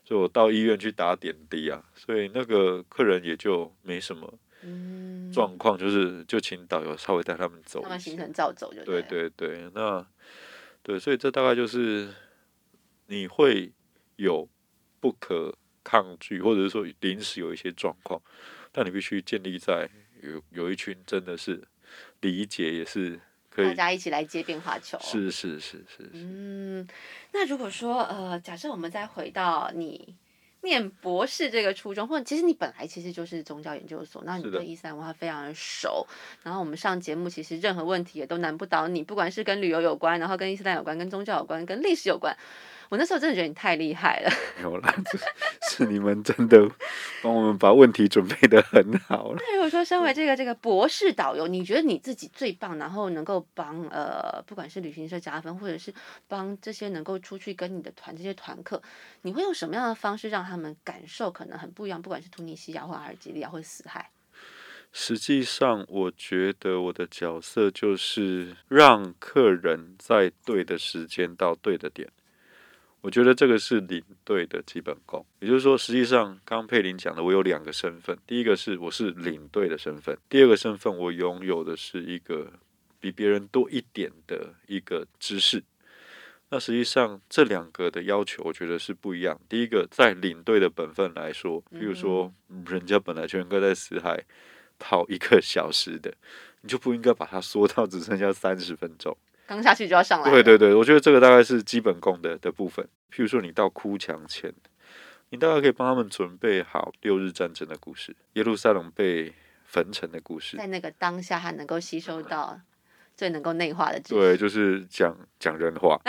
[0.04, 10.06] 所以我到医院去打点滴啊，所以那个客人也就没什么嗯，状况，就是就请导游稍微带他们走行程照走就对对对对，那
[10.82, 12.12] 对，所以这大概就是
[13.06, 13.72] 你会
[14.16, 14.48] 有
[15.00, 18.20] 不可抗拒，或者是说临时有一些状况，
[18.70, 19.88] 但你必须建立在
[20.22, 21.62] 有有一群真的是
[22.20, 24.98] 理解，也是可以，大家一起来接变化球。
[25.00, 26.86] 是是是是是，嗯，
[27.32, 30.14] 那如果说呃，假设我们再回到你
[30.62, 36.06] 念博士这个初衷，或者其实你本来其实就是宗教研究所，那你对伊斯兰文化非常的熟，
[36.42, 42.36] 然后我们上节目其实任何问题也都难不倒你，不管是跟旅游有关，然后跟伊斯兰有关，跟宗教有关，跟历史有关。
[42.90, 45.18] 我那时候真的觉得你太厉害了， 没有啦，这
[45.68, 46.68] 是你们真的
[47.22, 49.36] 帮我们把问题准备的很好了。
[49.38, 55.94] 那如果说身为这个这个博士导游，你觉得你自己最棒，然后能够帮呃，不管是旅行社加分，或者是
[56.26, 58.82] 帮这些能够出去跟你的团这些团客，
[59.22, 62.02] 你会用什么样的方式让他们感受可能很不一样？
[62.02, 64.10] 不管是突尼西亚或阿尔及利亚或死海，
[64.92, 72.08] 实际上，我觉得我的角色就是让客人在对的时间到对的点。
[73.02, 75.24] 我觉得这个是领队的基本功。
[75.38, 82.52] 也就是说，实际上刚佩林讲的，我有两个身份，第一个是我是领队的身份，第二个身份我拥有的是一个
[83.00, 85.62] 比别人多一点的一个知识。
[86.50, 89.40] 那实际上这两个的要求，我觉得是不一样。
[89.48, 92.32] 第一个，在领队的本分来说，比如说
[92.66, 94.24] 人家本来全哥在死海
[94.78, 96.12] 跑一个小时的，
[96.62, 99.16] 你就不应该把它缩到只剩下三十分钟。
[99.50, 100.30] 刚下去就要上来。
[100.30, 102.86] 对对对，我觉得这个大概是基本功的的部分。
[103.12, 104.54] 譬如说，你到哭墙前，
[105.30, 109.34] 你大概可以帮他们准备好六日战争的故事，耶路撒冷被
[109.64, 112.60] 焚城的故事，在那个当下还能够吸收到
[113.16, 114.14] 最能够内化的知识。
[114.14, 116.00] 对，就是讲讲人话，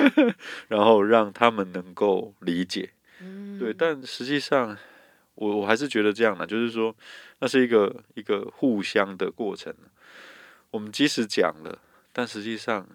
[0.68, 2.90] 然后让他们能够理解。
[3.20, 4.76] 嗯对，但实际上，
[5.36, 6.94] 我我还是觉得这样的，就是说，
[7.38, 9.74] 那是一个一个互相的过程。
[10.70, 11.78] 我们即使讲了，
[12.14, 12.88] 但实际上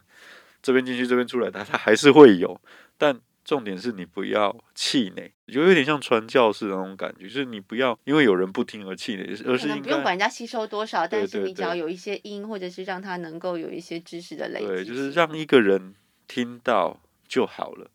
[0.64, 2.60] 这边进去这边出来，它它还是会有。
[2.98, 15.96] 但重点是你不要气馁，就有点像传教士那种感觉，就是你不要因为有人不听而气馁，而是应能不用管人家吸收多少，但是你只要有一些音，或者是让他能够有一些知识的累积对，就是让一个人
[16.28, 17.90] 听到就好了。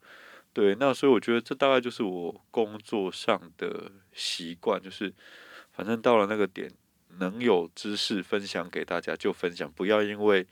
[0.52, 5.12] 对，那所以我觉得这大概就是我工作上的习惯，就是
[5.72, 6.70] 反正到了那个点，
[7.18, 10.46] 能有知识分享给大家就分享，不要因为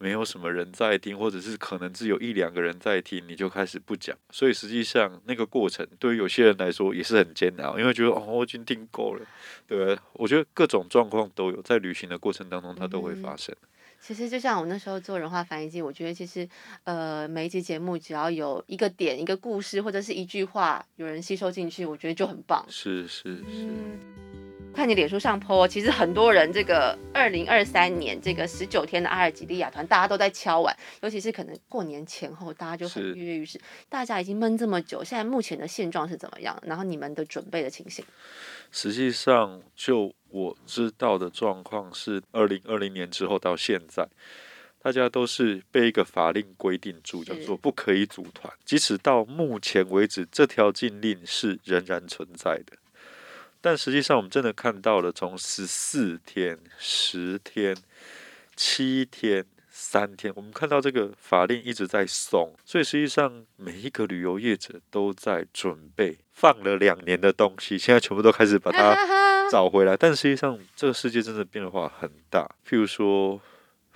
[0.00, 4.16] 没有什么人在听，或者是可能只有一两个人在听，你就开始不讲。
[4.30, 9.26] 所以实际上那个过程对于有些人来说也是很煎熬，因为觉得哦我已经听够了，
[9.68, 13.54] 对吧我觉得各种状况都有，在旅行的过程当中它都会发生。
[14.00, 16.48] 其实就像我那时候做人话翻译机，我觉得其实
[16.84, 22.64] 呃每一集节目只要有一个点、一个故事或者是一句话，有人吸收进去，我觉得就很棒。
[22.70, 23.44] 是是是。
[23.46, 24.00] 嗯，
[24.72, 33.60] 看你脸书上 po，其实很多人这个二零二三年这个十九天的阿尔及利亚团，大家都在敲碗，尤其是可能过年前后，大家就很跃跃欲试。
[33.88, 36.58] 大家已经闷这么久，现在目前的现状是怎么样？
[36.64, 38.04] 然后你们的准备的情形？
[38.70, 44.08] 实际上，就我知道的状况是，二零二零年之后到现在，
[44.80, 48.50] 大家都是被一个法令规定住，叫做不可以组团。
[48.64, 52.78] 即使到目前为止，这条禁令是仍然存在的。
[53.60, 57.76] 但实际上，我们真的看到了从十四天、十天、
[58.56, 68.96] 七天、三天，我们看到这个法令一直在松，所以实际上每一个旅游业者都在准备放了两年的东西，现在全部都开始把它
[69.50, 69.96] 找回来。
[69.96, 73.40] 但实际上，这个世界真的变化很大，譬如说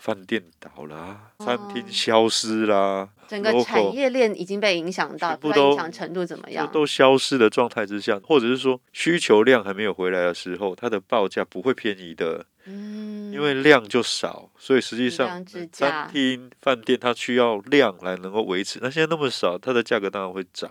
[0.04, 6.70] 饭店倒啦、餐厅哦消失啦，整个产业链已经被影响到，全部影响程度怎么样？
[6.70, 12.44] 都消失的状态之下，或者是说需求量还没有回来的时候，它的报价不会便宜的。
[12.66, 18.78] 嗯，因为量就少，所以实际上餐厅、饭店它需要量来能够维持。
[18.82, 20.70] 那现在那么少，它的价格当然会涨。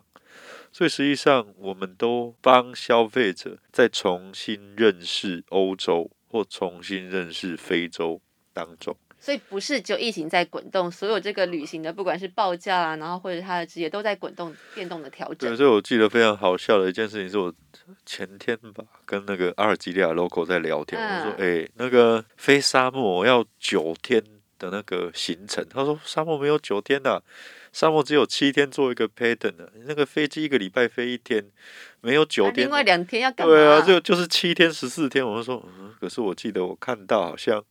[0.72, 8.22] 所以实际上，我们都帮消费者再重新认识欧洲，或重新认识非洲
[8.54, 8.96] 当中。
[9.24, 15.56] 所以不是只有疫情在滚动，所有这个旅行的，不管是报价啊，然后或者他的职业都在滚动、变动的调对，整。
[15.56, 17.54] 所以我记得非常好笑的一件事情，是我
[18.06, 24.22] 前天吧跟那个阿尔及利亚 local 在聊天，我说：“哎、那个飞沙漠要九天
[24.60, 27.24] 的那个行程。”他说：“沙漠没有九天的、
[27.72, 31.46] 沙漠只有七天做一个 pattern 的，那个飞机一个礼拜飞一天，
[32.02, 33.54] 没有九天另外两天要干嘛？
[33.54, 35.26] 对啊，就就是七天十四天。
[35.26, 37.64] 我就说，嗯，可是我记得我看到好像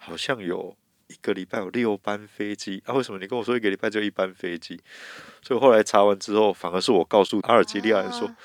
[0.00, 0.74] 好像有
[1.08, 4.80] 一个礼拜有六班飞机啊，为什么你跟我说一个礼拜就一班飞机？
[5.42, 8.36] 所以后来查完之后，反而是我告诉阿尔及利亚人说，啊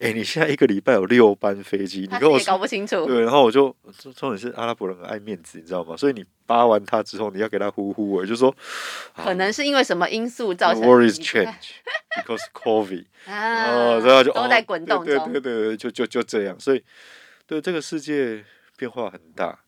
[0.00, 2.56] 哎、你现在一个礼拜有六班飞机，你跟我搞。
[2.56, 3.04] 不清楚。
[3.06, 5.96] 对，然后我就重重点是阿拉伯人很爱面子，你知道吗？
[5.96, 8.54] 所以你扒完他之后，你要给他呼呼我，就说
[9.14, 11.54] 可能是因为什么因素造 The 成太 change
[12.16, 13.04] because COVID。
[13.26, 15.40] 啊，哦，然后就都在哦滚动中对对对。
[15.40, 16.82] 对对，就就就这样，所以
[17.46, 18.44] 对这个世界
[18.76, 19.58] 变化很大，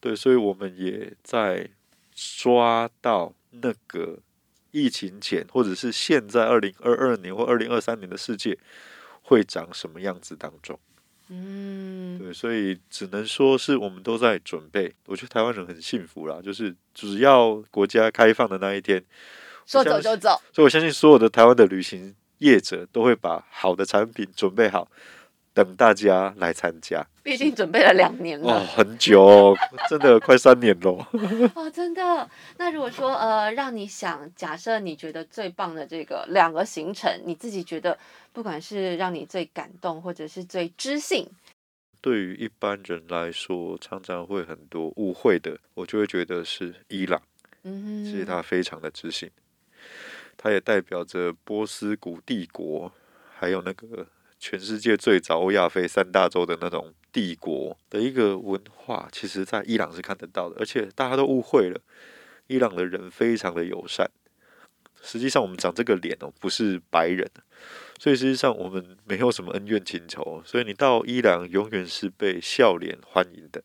[0.00, 1.68] 对，所以我们也在
[2.14, 4.18] 抓到那个
[4.70, 8.58] 疫情前，或者是现在二零二二年或二零二三年的世界
[9.22, 10.78] 会长什么样子当中，
[11.28, 14.94] 嗯，对，所以只能说是我们都在准备。
[15.06, 19.04] 我觉得台湾人很幸福啦，就是只要国家开放的那一天，
[19.66, 20.40] 说走就走。
[20.52, 24.90] 所以我相信所有的台湾的旅行业者都会把好的产品准备好，
[25.58, 27.04] 等大家来参加。
[27.24, 29.56] 毕竟准备了两年哦，了，很久、哦，
[29.90, 31.04] 真的快三年喽。
[31.56, 32.30] 哦，真的。
[32.58, 37.98] 那如果说呃，让你想，假设你觉得最棒的这个两个行程，你自己觉得
[38.32, 41.28] 不管是让你最感动，或者是最知性，
[42.00, 47.20] 对于一般人来说，常常会很多误会的，我就会觉得是伊朗，
[47.64, 49.28] 其实它非常的知性。
[50.36, 52.92] 它也代表着波斯古帝国，
[53.36, 54.06] 还有那个
[54.38, 61.80] 全世界最早欧亚非三大洲的那种帝国的一个文化，其实在伊朗是看得到的，而且大家都误会了，
[62.46, 64.10] 伊朗的人非常的友善。
[65.02, 67.28] 实际上，我们长这个脸哦，不是白人，
[67.98, 73.62] 所以实际上我们没有什么恩怨情仇，所以你到伊朗永远是被笑脸欢迎的。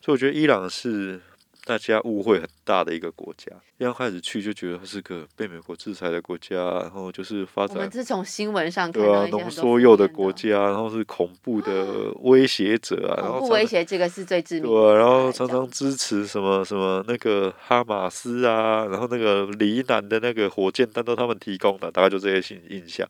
[0.00, 1.20] 所以我觉得伊朗是。
[1.64, 3.46] 大家误会很大的一个国家，
[3.78, 14.64] 一刚开始去就觉得它是个被美国制裁的国家，然后就是发展，我们是从新闻上对啊，浓缩铀的国家，然后是恐怖的威胁者啊，恐怖威胁这个是最致命。
[14.68, 23.08] 对，然后常常支持什么什么那个哈马斯啊，然后那个黎南的那个火箭弹都他们提供的，大概就这些印印象。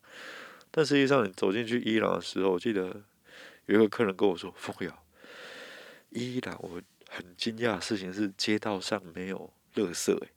[0.70, 2.94] 但实际上，你走进去伊朗的时候，我记得
[3.64, 4.92] 有一个客人跟我说：“凤瑶，
[6.11, 6.68] 伊朗我。”
[7.14, 10.28] 很惊讶的事情是，街道上没有垃圾，哎，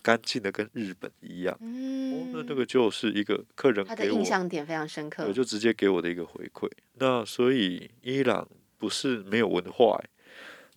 [0.00, 1.58] 干净的跟日本一样。
[1.60, 6.70] 嗯，那那个就是一个客人他的印象点非常深刻，我就直接给我的一个回馈。
[6.94, 10.00] 那所以伊朗不是没有文化，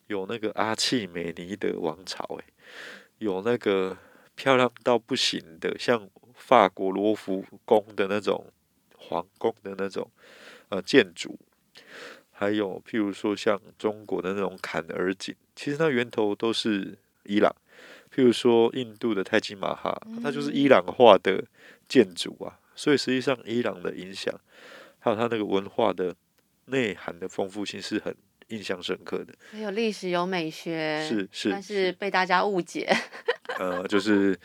[0.07, 2.45] 有那个阿契美尼的王朝，哎，
[3.19, 3.95] 有那个
[4.33, 8.51] 漂亮到不行的，像法国罗浮宫的那种
[8.97, 10.09] 皇宫的那种
[10.69, 11.37] 呃建筑。
[12.43, 17.55] 还有，譬如说像中国的那种坎儿井，其实它源头都是伊朗。
[18.13, 21.43] 譬如说印度的泰姬玛哈，它就是伊朗化的
[21.87, 22.59] 建筑啊。
[22.75, 24.33] 所以实际上，伊朗的影响，
[24.99, 26.13] 还有它那个文化的
[26.65, 28.15] 内涵的丰富性，是很
[28.49, 29.33] 印象深刻的。
[29.57, 32.93] 有历史，有美学，是是，但是被大家误解。
[33.57, 34.37] 呃，就是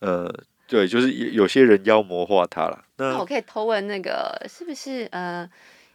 [0.00, 0.28] 呃，
[0.66, 2.84] 对，就是有些人妖魔化它了。
[2.96, 5.48] 那我可以偷问，那个是不是呃？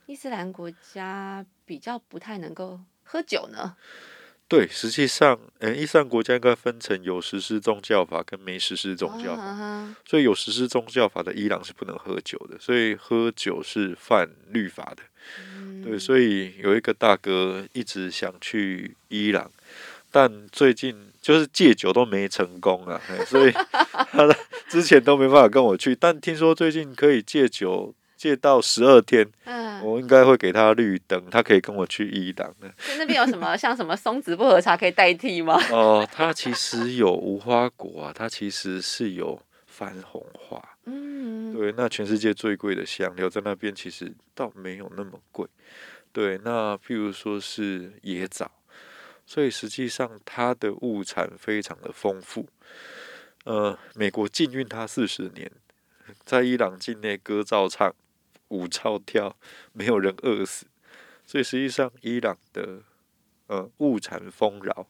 [0.06, 3.76] 伊斯兰国家比较不太能够喝酒呢。
[4.49, 9.95] 对，实际上，嗯，伊斯兰国家应该分成有实施宗教法跟没实施宗教法。
[10.06, 15.04] 所以有实施宗教法的伊朗是不能喝酒的，所以喝酒是犯律法的。
[15.84, 19.49] 对，所以有一个大哥一直想去伊朗，
[20.12, 23.51] 但最近就是戒酒都没成功啊，所以
[24.12, 24.36] 他
[24.68, 27.95] 之前都没办法跟我去，但听说最近可以戒酒。
[28.24, 32.74] 借到十二天，嗯，我应该会给他绿灯，他可以跟我去伊朗的。
[32.97, 35.59] 那边有什么像什么松子薄荷茶可以代替吗？
[35.71, 40.57] 哦，它其实有无花果啊，它其实是有番红花。
[40.86, 45.45] 嗯，对，那全世界最贵的香料在那边其实倒没有那么贵。
[46.13, 48.49] 对，那譬如说是野枣，
[49.26, 52.47] 所以实际上它的物产非常的丰富。
[53.43, 55.51] 呃，美国禁运它四十年，
[56.24, 57.93] 在伊朗境内歌照唱。
[58.54, 59.36] 舞照跳，
[59.72, 60.68] 没有人饿死，
[61.26, 62.84] 所以实际上伊朗的
[63.47, 64.86] 呃物产丰饶，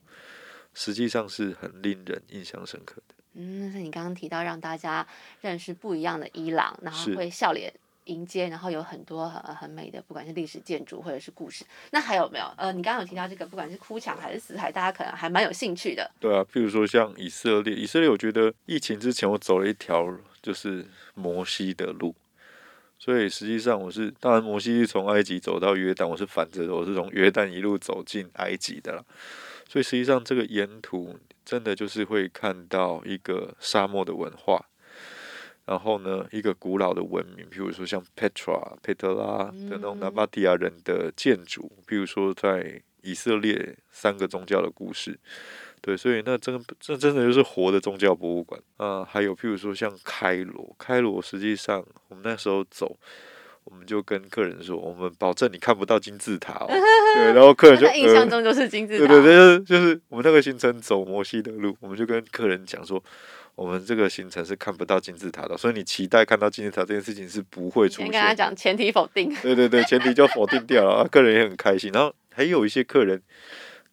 [0.74, 3.16] 实际上是很令人印象深刻的。
[3.36, 5.08] 嗯，那你刚刚提到让大家
[5.42, 11.66] 认识不一样的伊朗，然后会笑脸迎接，然后有很多很很美的，不管是历史建筑或者是故事。
[11.92, 12.46] 那还有没有？
[12.58, 16.12] 呃，你刚刚有提到这个，不管是哭墙还是死海，大家可能还蛮有兴趣的。
[16.20, 20.06] 对啊，譬如说像以色列，以色列，我觉得疫情之前我走了一条
[20.42, 20.86] 就是
[21.16, 22.14] 摩西的路。
[23.04, 29.04] 所以实际上我是，当然摩西是从埃及走到约旦，我是反着，我是从约旦一路走进埃及的啦。
[29.68, 34.70] 所以实际上这个沿途真的就是会看到一个沙漠的文化，
[35.66, 45.20] 然后呢一个古老的文明，譬如说像 Petra、佩特拉的那种纳巴提亚人的建筑，譬如说在以色列三个宗教的故事。
[45.86, 49.04] 对，所以那真这真的就是活的宗教博物馆啊！
[49.04, 52.98] 还有譬如说像开罗，开罗实际上我们那时候走，
[53.66, 56.68] 我们就跟客人说，我们保证你看不到金字塔哦。
[57.16, 59.08] 对，然后客人就印象中就是金字塔。
[59.08, 63.04] 对对对，就是就是我们那个行程走摩西的路，我们就跟客人讲说，
[63.56, 68.10] 我们这个行程是看不到金字塔的，所以你期待看到金字塔这件事情是不会出现。
[68.10, 69.36] 跟他讲前提否定。
[69.42, 71.92] 对对对，前提就否定掉了，客人也很开心。
[71.92, 73.22] 然后还有一些客人。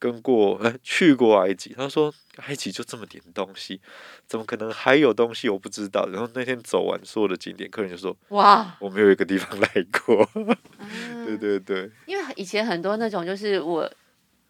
[0.00, 1.74] 跟过，哎， 去过埃及。
[1.74, 3.80] 他说埃及就这么点东西，
[4.26, 5.48] 怎么可能还有东西？
[5.48, 6.08] 我不知道。
[6.10, 9.68] 然后那天走完所有的景点，客人就说：“哇，我没有一个地方来
[10.04, 10.28] 过。
[11.26, 11.90] ”对对对。
[12.06, 13.88] 因为以前很多那种就是我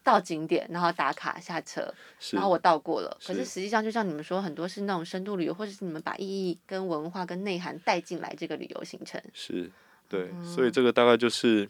[0.01, 1.93] 到景点，然后打卡下车，
[2.31, 3.15] 然后我到过了。
[3.23, 9.21] 可是实际上，就像你们说，很多是那种深度旅游，或者是你们把意义、跟文化、跟内涵带进来这个旅游行程。
[9.33, 9.69] 是，
[10.07, 10.31] 对。
[10.45, 11.69] 所以这个大概就是。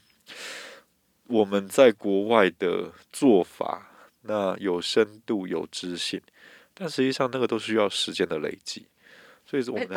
[1.32, 3.90] 我们在国外的做法，
[4.24, 6.22] 那有深度有知性，
[6.74, 8.86] 但实际上那个都需要时间的累积。
[9.44, 9.90] 所以是我们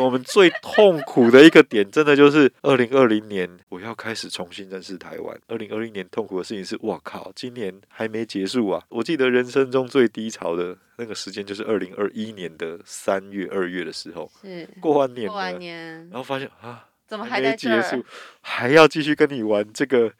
[0.00, 5.40] 我们最痛苦的一个点，真的就是二零二零年，我要开始重新认识台湾。
[5.46, 8.82] 二零二零年痛苦的事情是，哇靠，今年还没结束啊！
[8.90, 18.04] 我记得人生中最低潮的那个时间，就是二零二一年的三月、二月的时候，是过完年过完，年然后发现啊，怎么还没结束？，
[18.42, 20.12] 还要继续跟你玩这个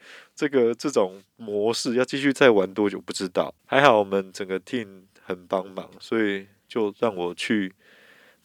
[0.42, 3.54] 这个这种模式，要继续再玩多久不知道。
[3.64, 7.72] 还好我们整个 team 很帮忙，所以就让我去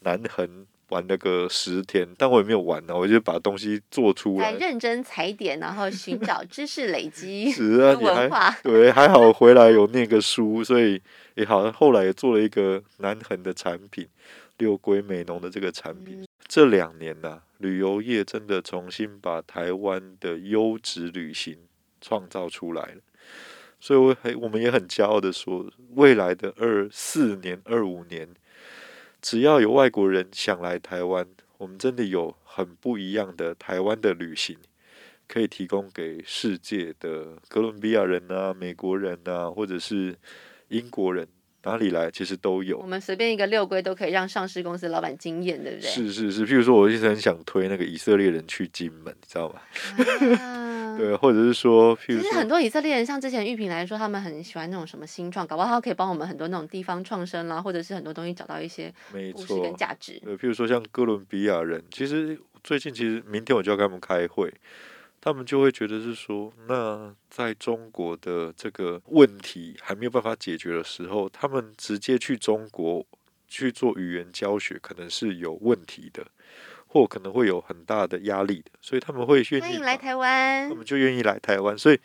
[0.01, 4.59] 南横玩了个十天，但我也没有玩呢，我就把东西做出在来。
[4.59, 7.51] 认真踩点，然后寻找知识累积
[7.99, 8.55] 文化。
[8.61, 11.01] 对，还好回来有念个书，所以
[11.33, 11.71] 也好。
[11.71, 14.07] 后来也做了一个南横的产品，
[14.59, 16.27] 六龟美浓的这个产品。
[16.47, 21.57] 这两年呐、旅游业真的重新把台湾的优质旅行
[22.01, 23.01] 创造出来了。
[23.79, 28.27] 所以我很，我们也很骄傲的说，未来的二四年、二五年，
[29.21, 31.27] 只要有外国人想来台湾，
[31.59, 34.57] 我们真的有很不一样的台湾的旅行，
[35.27, 40.15] 可以提供给世界的哥伦比亚人啊、美国人啊，或者是
[40.69, 41.27] 英国人，
[41.61, 42.87] 哪里来其实都有我。
[42.87, 45.87] 们随便一个六龟都可以让上市公司老板惊艳，对不对？
[45.87, 49.61] 是是是，譬如说，我一直很想推那个以色列人去金门，你知道吗？
[50.39, 50.66] 啊
[50.97, 60.19] 对，或者是说，譬如说其实很，多以色列人，像之前玉萍来说，他们很喜欢那种什么新创，搞不好他可以帮我们很多那种地方创生啦，或者是很多东西找到一些没故事跟，价值。
[60.23, 64.53] 对，譬如说像哥伦比亚人，其实最近其实明天我就要跟他们开会，
[65.21, 73.05] 他们就会觉得是说，那在中国的这个问题还没有办法解决的时候，他们直接去中国
[73.47, 76.25] 去做语言教学，可能是有问题的，
[76.97, 81.77] 或可能会有很大的压力的，所以他们会愿意来台湾他，们就愿意来台湾。
[81.77, 81.99] 所以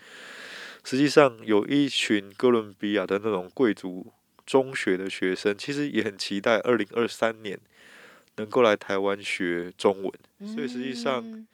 [0.84, 4.12] 实际上有一群哥伦比亚的那种贵族
[4.44, 7.58] 中学的学生，其实也很期待二零二三年
[8.36, 10.12] 能够来台湾学中文。
[10.54, 11.46] 所以实际上嗯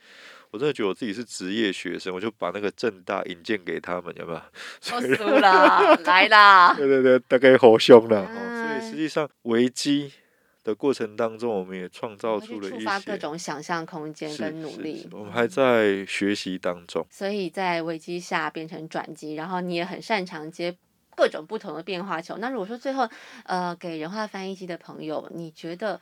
[0.51, 4.41] 我真的觉得我自己是职业学生，我就把那个正大引荐给他们，有没有？
[4.95, 6.73] 我输了，来啦！
[6.79, 8.27] 对对对，大概好凶了、哦。
[8.33, 10.11] 所哎以实际上危机
[10.65, 15.09] 的过程当中，我们也创造出了一触发各种想象空间跟努力。
[15.13, 17.07] 我们还在学习当中。
[17.11, 20.77] 所以在危机下变成转机，然后你也很擅长接
[21.17, 22.37] 各种不同的变化球。
[22.39, 23.09] 那如果说最后，
[23.45, 26.01] 呃，给人话翻译机的朋友，你觉得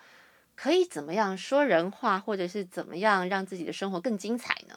[0.54, 4.76] 可以怎么样说人话，或者是怎么样让自己的生活更精彩呢？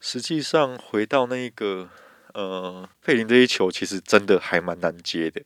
[0.00, 1.88] 实际上回到那个
[2.34, 5.40] 呃，佩林这一球其实真的还蛮难接的。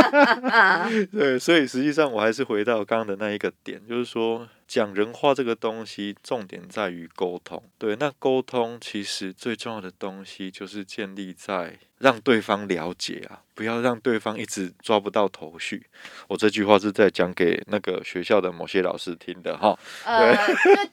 [1.10, 7.62] 对，所以实际上我还是回到刚刚的那一个点，就是说讲人话这个东西，重点在于沟通。
[7.78, 15.86] 对，那沟通其实最重要的东西就是建立在让对方了解啊，不要让对方一直抓不到头绪。
[16.28, 19.78] 我这句话是在讲给那个学校的某些老师听的哈。
[20.04, 20.34] 呃，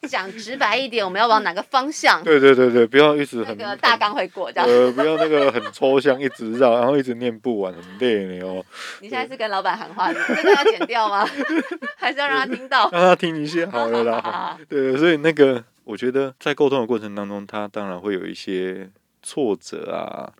[0.01, 2.23] 就讲直白一点，我们要往哪个方向？
[2.23, 4.69] 对对对对，不要一直那很个大纲会过，这样。
[4.69, 8.63] 呃，不要那个很抽象，一直绕，然后一直念不完，很累 你哦。
[9.01, 11.27] 你现在是跟老板喊话，这个要剪掉吗？
[11.97, 12.89] 还是要让他听到？
[12.91, 14.57] 让他听一下好了啦。
[14.69, 18.89] 对，所以那个我觉得在沟通的过程当中，他当然会有一些
[19.23, 20.31] 挫折啊，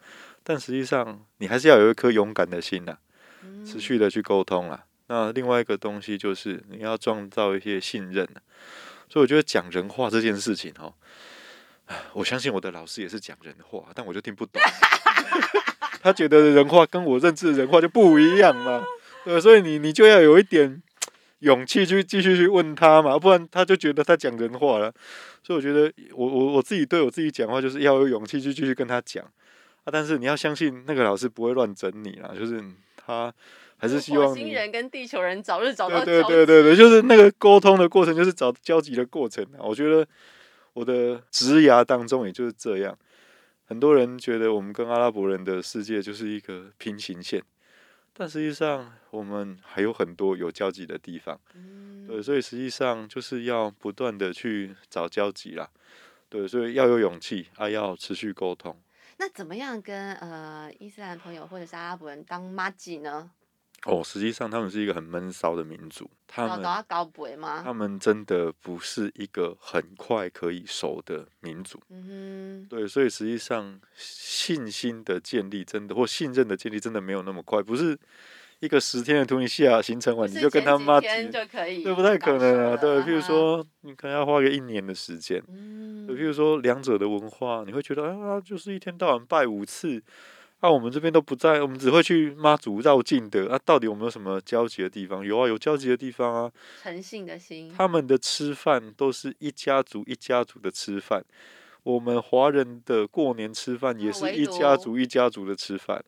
[0.43, 2.97] 但实际上你还是要有一颗勇敢的心呐、
[3.43, 4.83] 嗯持续的去沟通啦。
[5.07, 8.39] 那另外一个东西就是你要创造一些信任、啊、
[9.09, 10.93] 所以我觉得讲人话这件事情哦，
[12.13, 14.61] 我相信我的老师也是讲人话，但我就听不懂。
[16.01, 18.83] 他觉得人话跟我认知的人话就不一样嘛，
[19.25, 20.81] 对，所以你你就要有一点
[21.39, 24.91] 勇气去继续去问他嘛，不然他就觉得他讲人话了。
[25.43, 29.23] 所以我觉得我我我自己对我自己讲话，就是要有勇气去继续跟他讲
[29.83, 29.87] 啊。
[29.91, 32.63] 但是你要相信那个老师不会乱整你啦，就是
[32.95, 33.33] 他
[33.77, 34.51] 还是希望你。
[34.51, 39.61] 人跟地球人早日找到对对对对对，就是那个沟通的过程，就是找交集的过程啊。
[39.61, 40.07] 我觉得
[40.73, 42.97] 我的职涯当中也就是这样。
[43.65, 47.41] 很多人觉得我们跟阿拉伯人的世界就是一个平行线，
[48.13, 51.39] 但实际上我们还有很多有交集的地方。
[51.55, 55.69] 嗯对，所以实际上就是要不断的去找交集啦。
[56.27, 58.77] 对，所以要有勇气，啊，要持续沟通。
[59.21, 63.29] 那怎么样跟呃伊斯兰朋友或者是阿拉伯人当妈吉呢？
[63.85, 67.61] 哦，实际上他们是一个很闷骚的民族，他们搞鬼吗？
[67.63, 71.79] 他们真的不是一个很快可以熟的民族。
[71.89, 77.95] 嗯对，所以实际上信心的建立真的或信任的建立真的没有那么快，不是
[78.61, 82.77] 一个十天的突尼西亚行程，完你就跟他妈天就可以，这不太可能啊。
[82.77, 85.41] 对，譬如，嗯说你可能要花个一年的时间。
[85.49, 90.01] 嗯对，譬如说两者的文化，你会觉得啊，就是一天到晚拜五次
[90.59, 93.51] 啊，我们这边都不在，我们只会去妈祖绕境的。
[93.51, 95.25] 啊，到底有没有什么交集的地方？
[95.25, 96.51] 有啊，有交集的地方啊。
[96.83, 97.73] 诚信的心。
[97.75, 101.25] 他们的吃饭都是一家族一家族的吃饭，
[101.83, 106.03] 我们华人的过年吃饭也是一家族一家族的吃饭。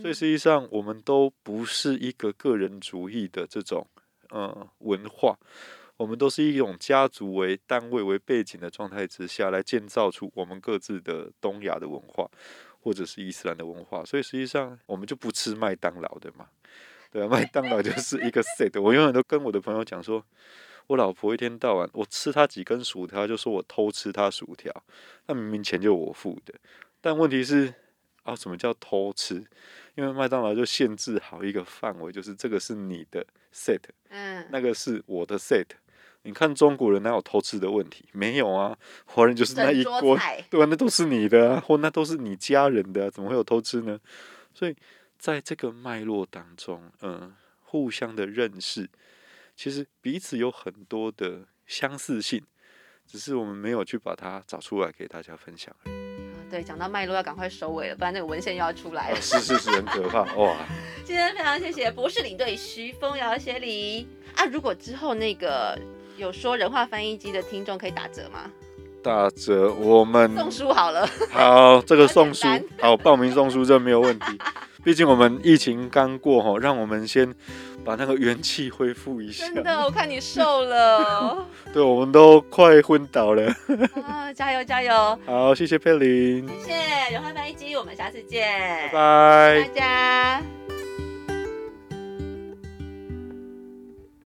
[0.00, 3.86] 所以实际上，我们都不是一个个人主义的这种
[4.30, 5.36] 呃文化，
[5.96, 12.30] 我们都是一种家族为单位为背景的状态之下来建造出我们各自的东亚的文化。
[12.78, 16.46] 或者是伊斯兰的文化，所以实际上我们就不吃麦当劳的嘛，
[17.10, 18.80] 对啊，麦当劳就是一个 set。
[18.80, 20.24] 我永远都跟我的朋友讲说，
[20.88, 24.72] 我老婆一天到晚我吃她几根薯条，就说我偷吃她薯条，
[25.26, 26.54] 那明明钱就我付的，
[27.00, 27.74] 但问题是
[28.22, 29.44] 啊，什么叫偷吃？
[29.94, 33.80] 因为麦当劳就限制好一个范围，就是这个是你的 set，
[34.10, 35.64] 嗯，那个是我的 set。
[36.22, 38.04] 你看中国人哪有偷吃的问题？
[38.12, 40.18] 没有啊，华人就是那一锅，
[40.50, 40.66] 对吧？
[40.68, 44.00] 那都是你的，或那都是你家人的，怎么会有偷吃呢？
[44.52, 44.74] 所以
[45.16, 48.90] 在这个脉络当中，嗯，互相的认识，
[49.56, 52.42] 其实彼此有很多的相似性，
[53.06, 55.74] 只是我们没有去把它找出来给大家分享。
[56.48, 59.20] 对，讲到脉络要赶快收尾了，不然那个文献又要出来了。
[59.20, 60.56] 是是是，很可怕哇！
[61.04, 65.76] 今天非常谢谢博士领队徐峰瑶协理啊，如果之后那个。
[66.18, 68.50] 有说人话翻译机的听众可以打折吗？
[69.02, 71.06] 打折，我们送书好了。
[71.30, 72.48] 好，这个送书，
[72.80, 74.38] 好报名送书这没有问题。
[74.82, 77.34] 毕竟我们疫情刚过哈，让我们先
[77.86, 79.46] 把那个元气恢复一下。
[79.46, 81.46] 真的，我看你瘦了。
[81.72, 83.44] 对，我们都快昏倒了。
[84.04, 85.18] 啊，加油加油！
[85.24, 86.46] 好，谢谢佩林。
[86.64, 88.48] 谢谢人话翻译机，我们下次见。
[88.92, 90.65] 拜拜，大家。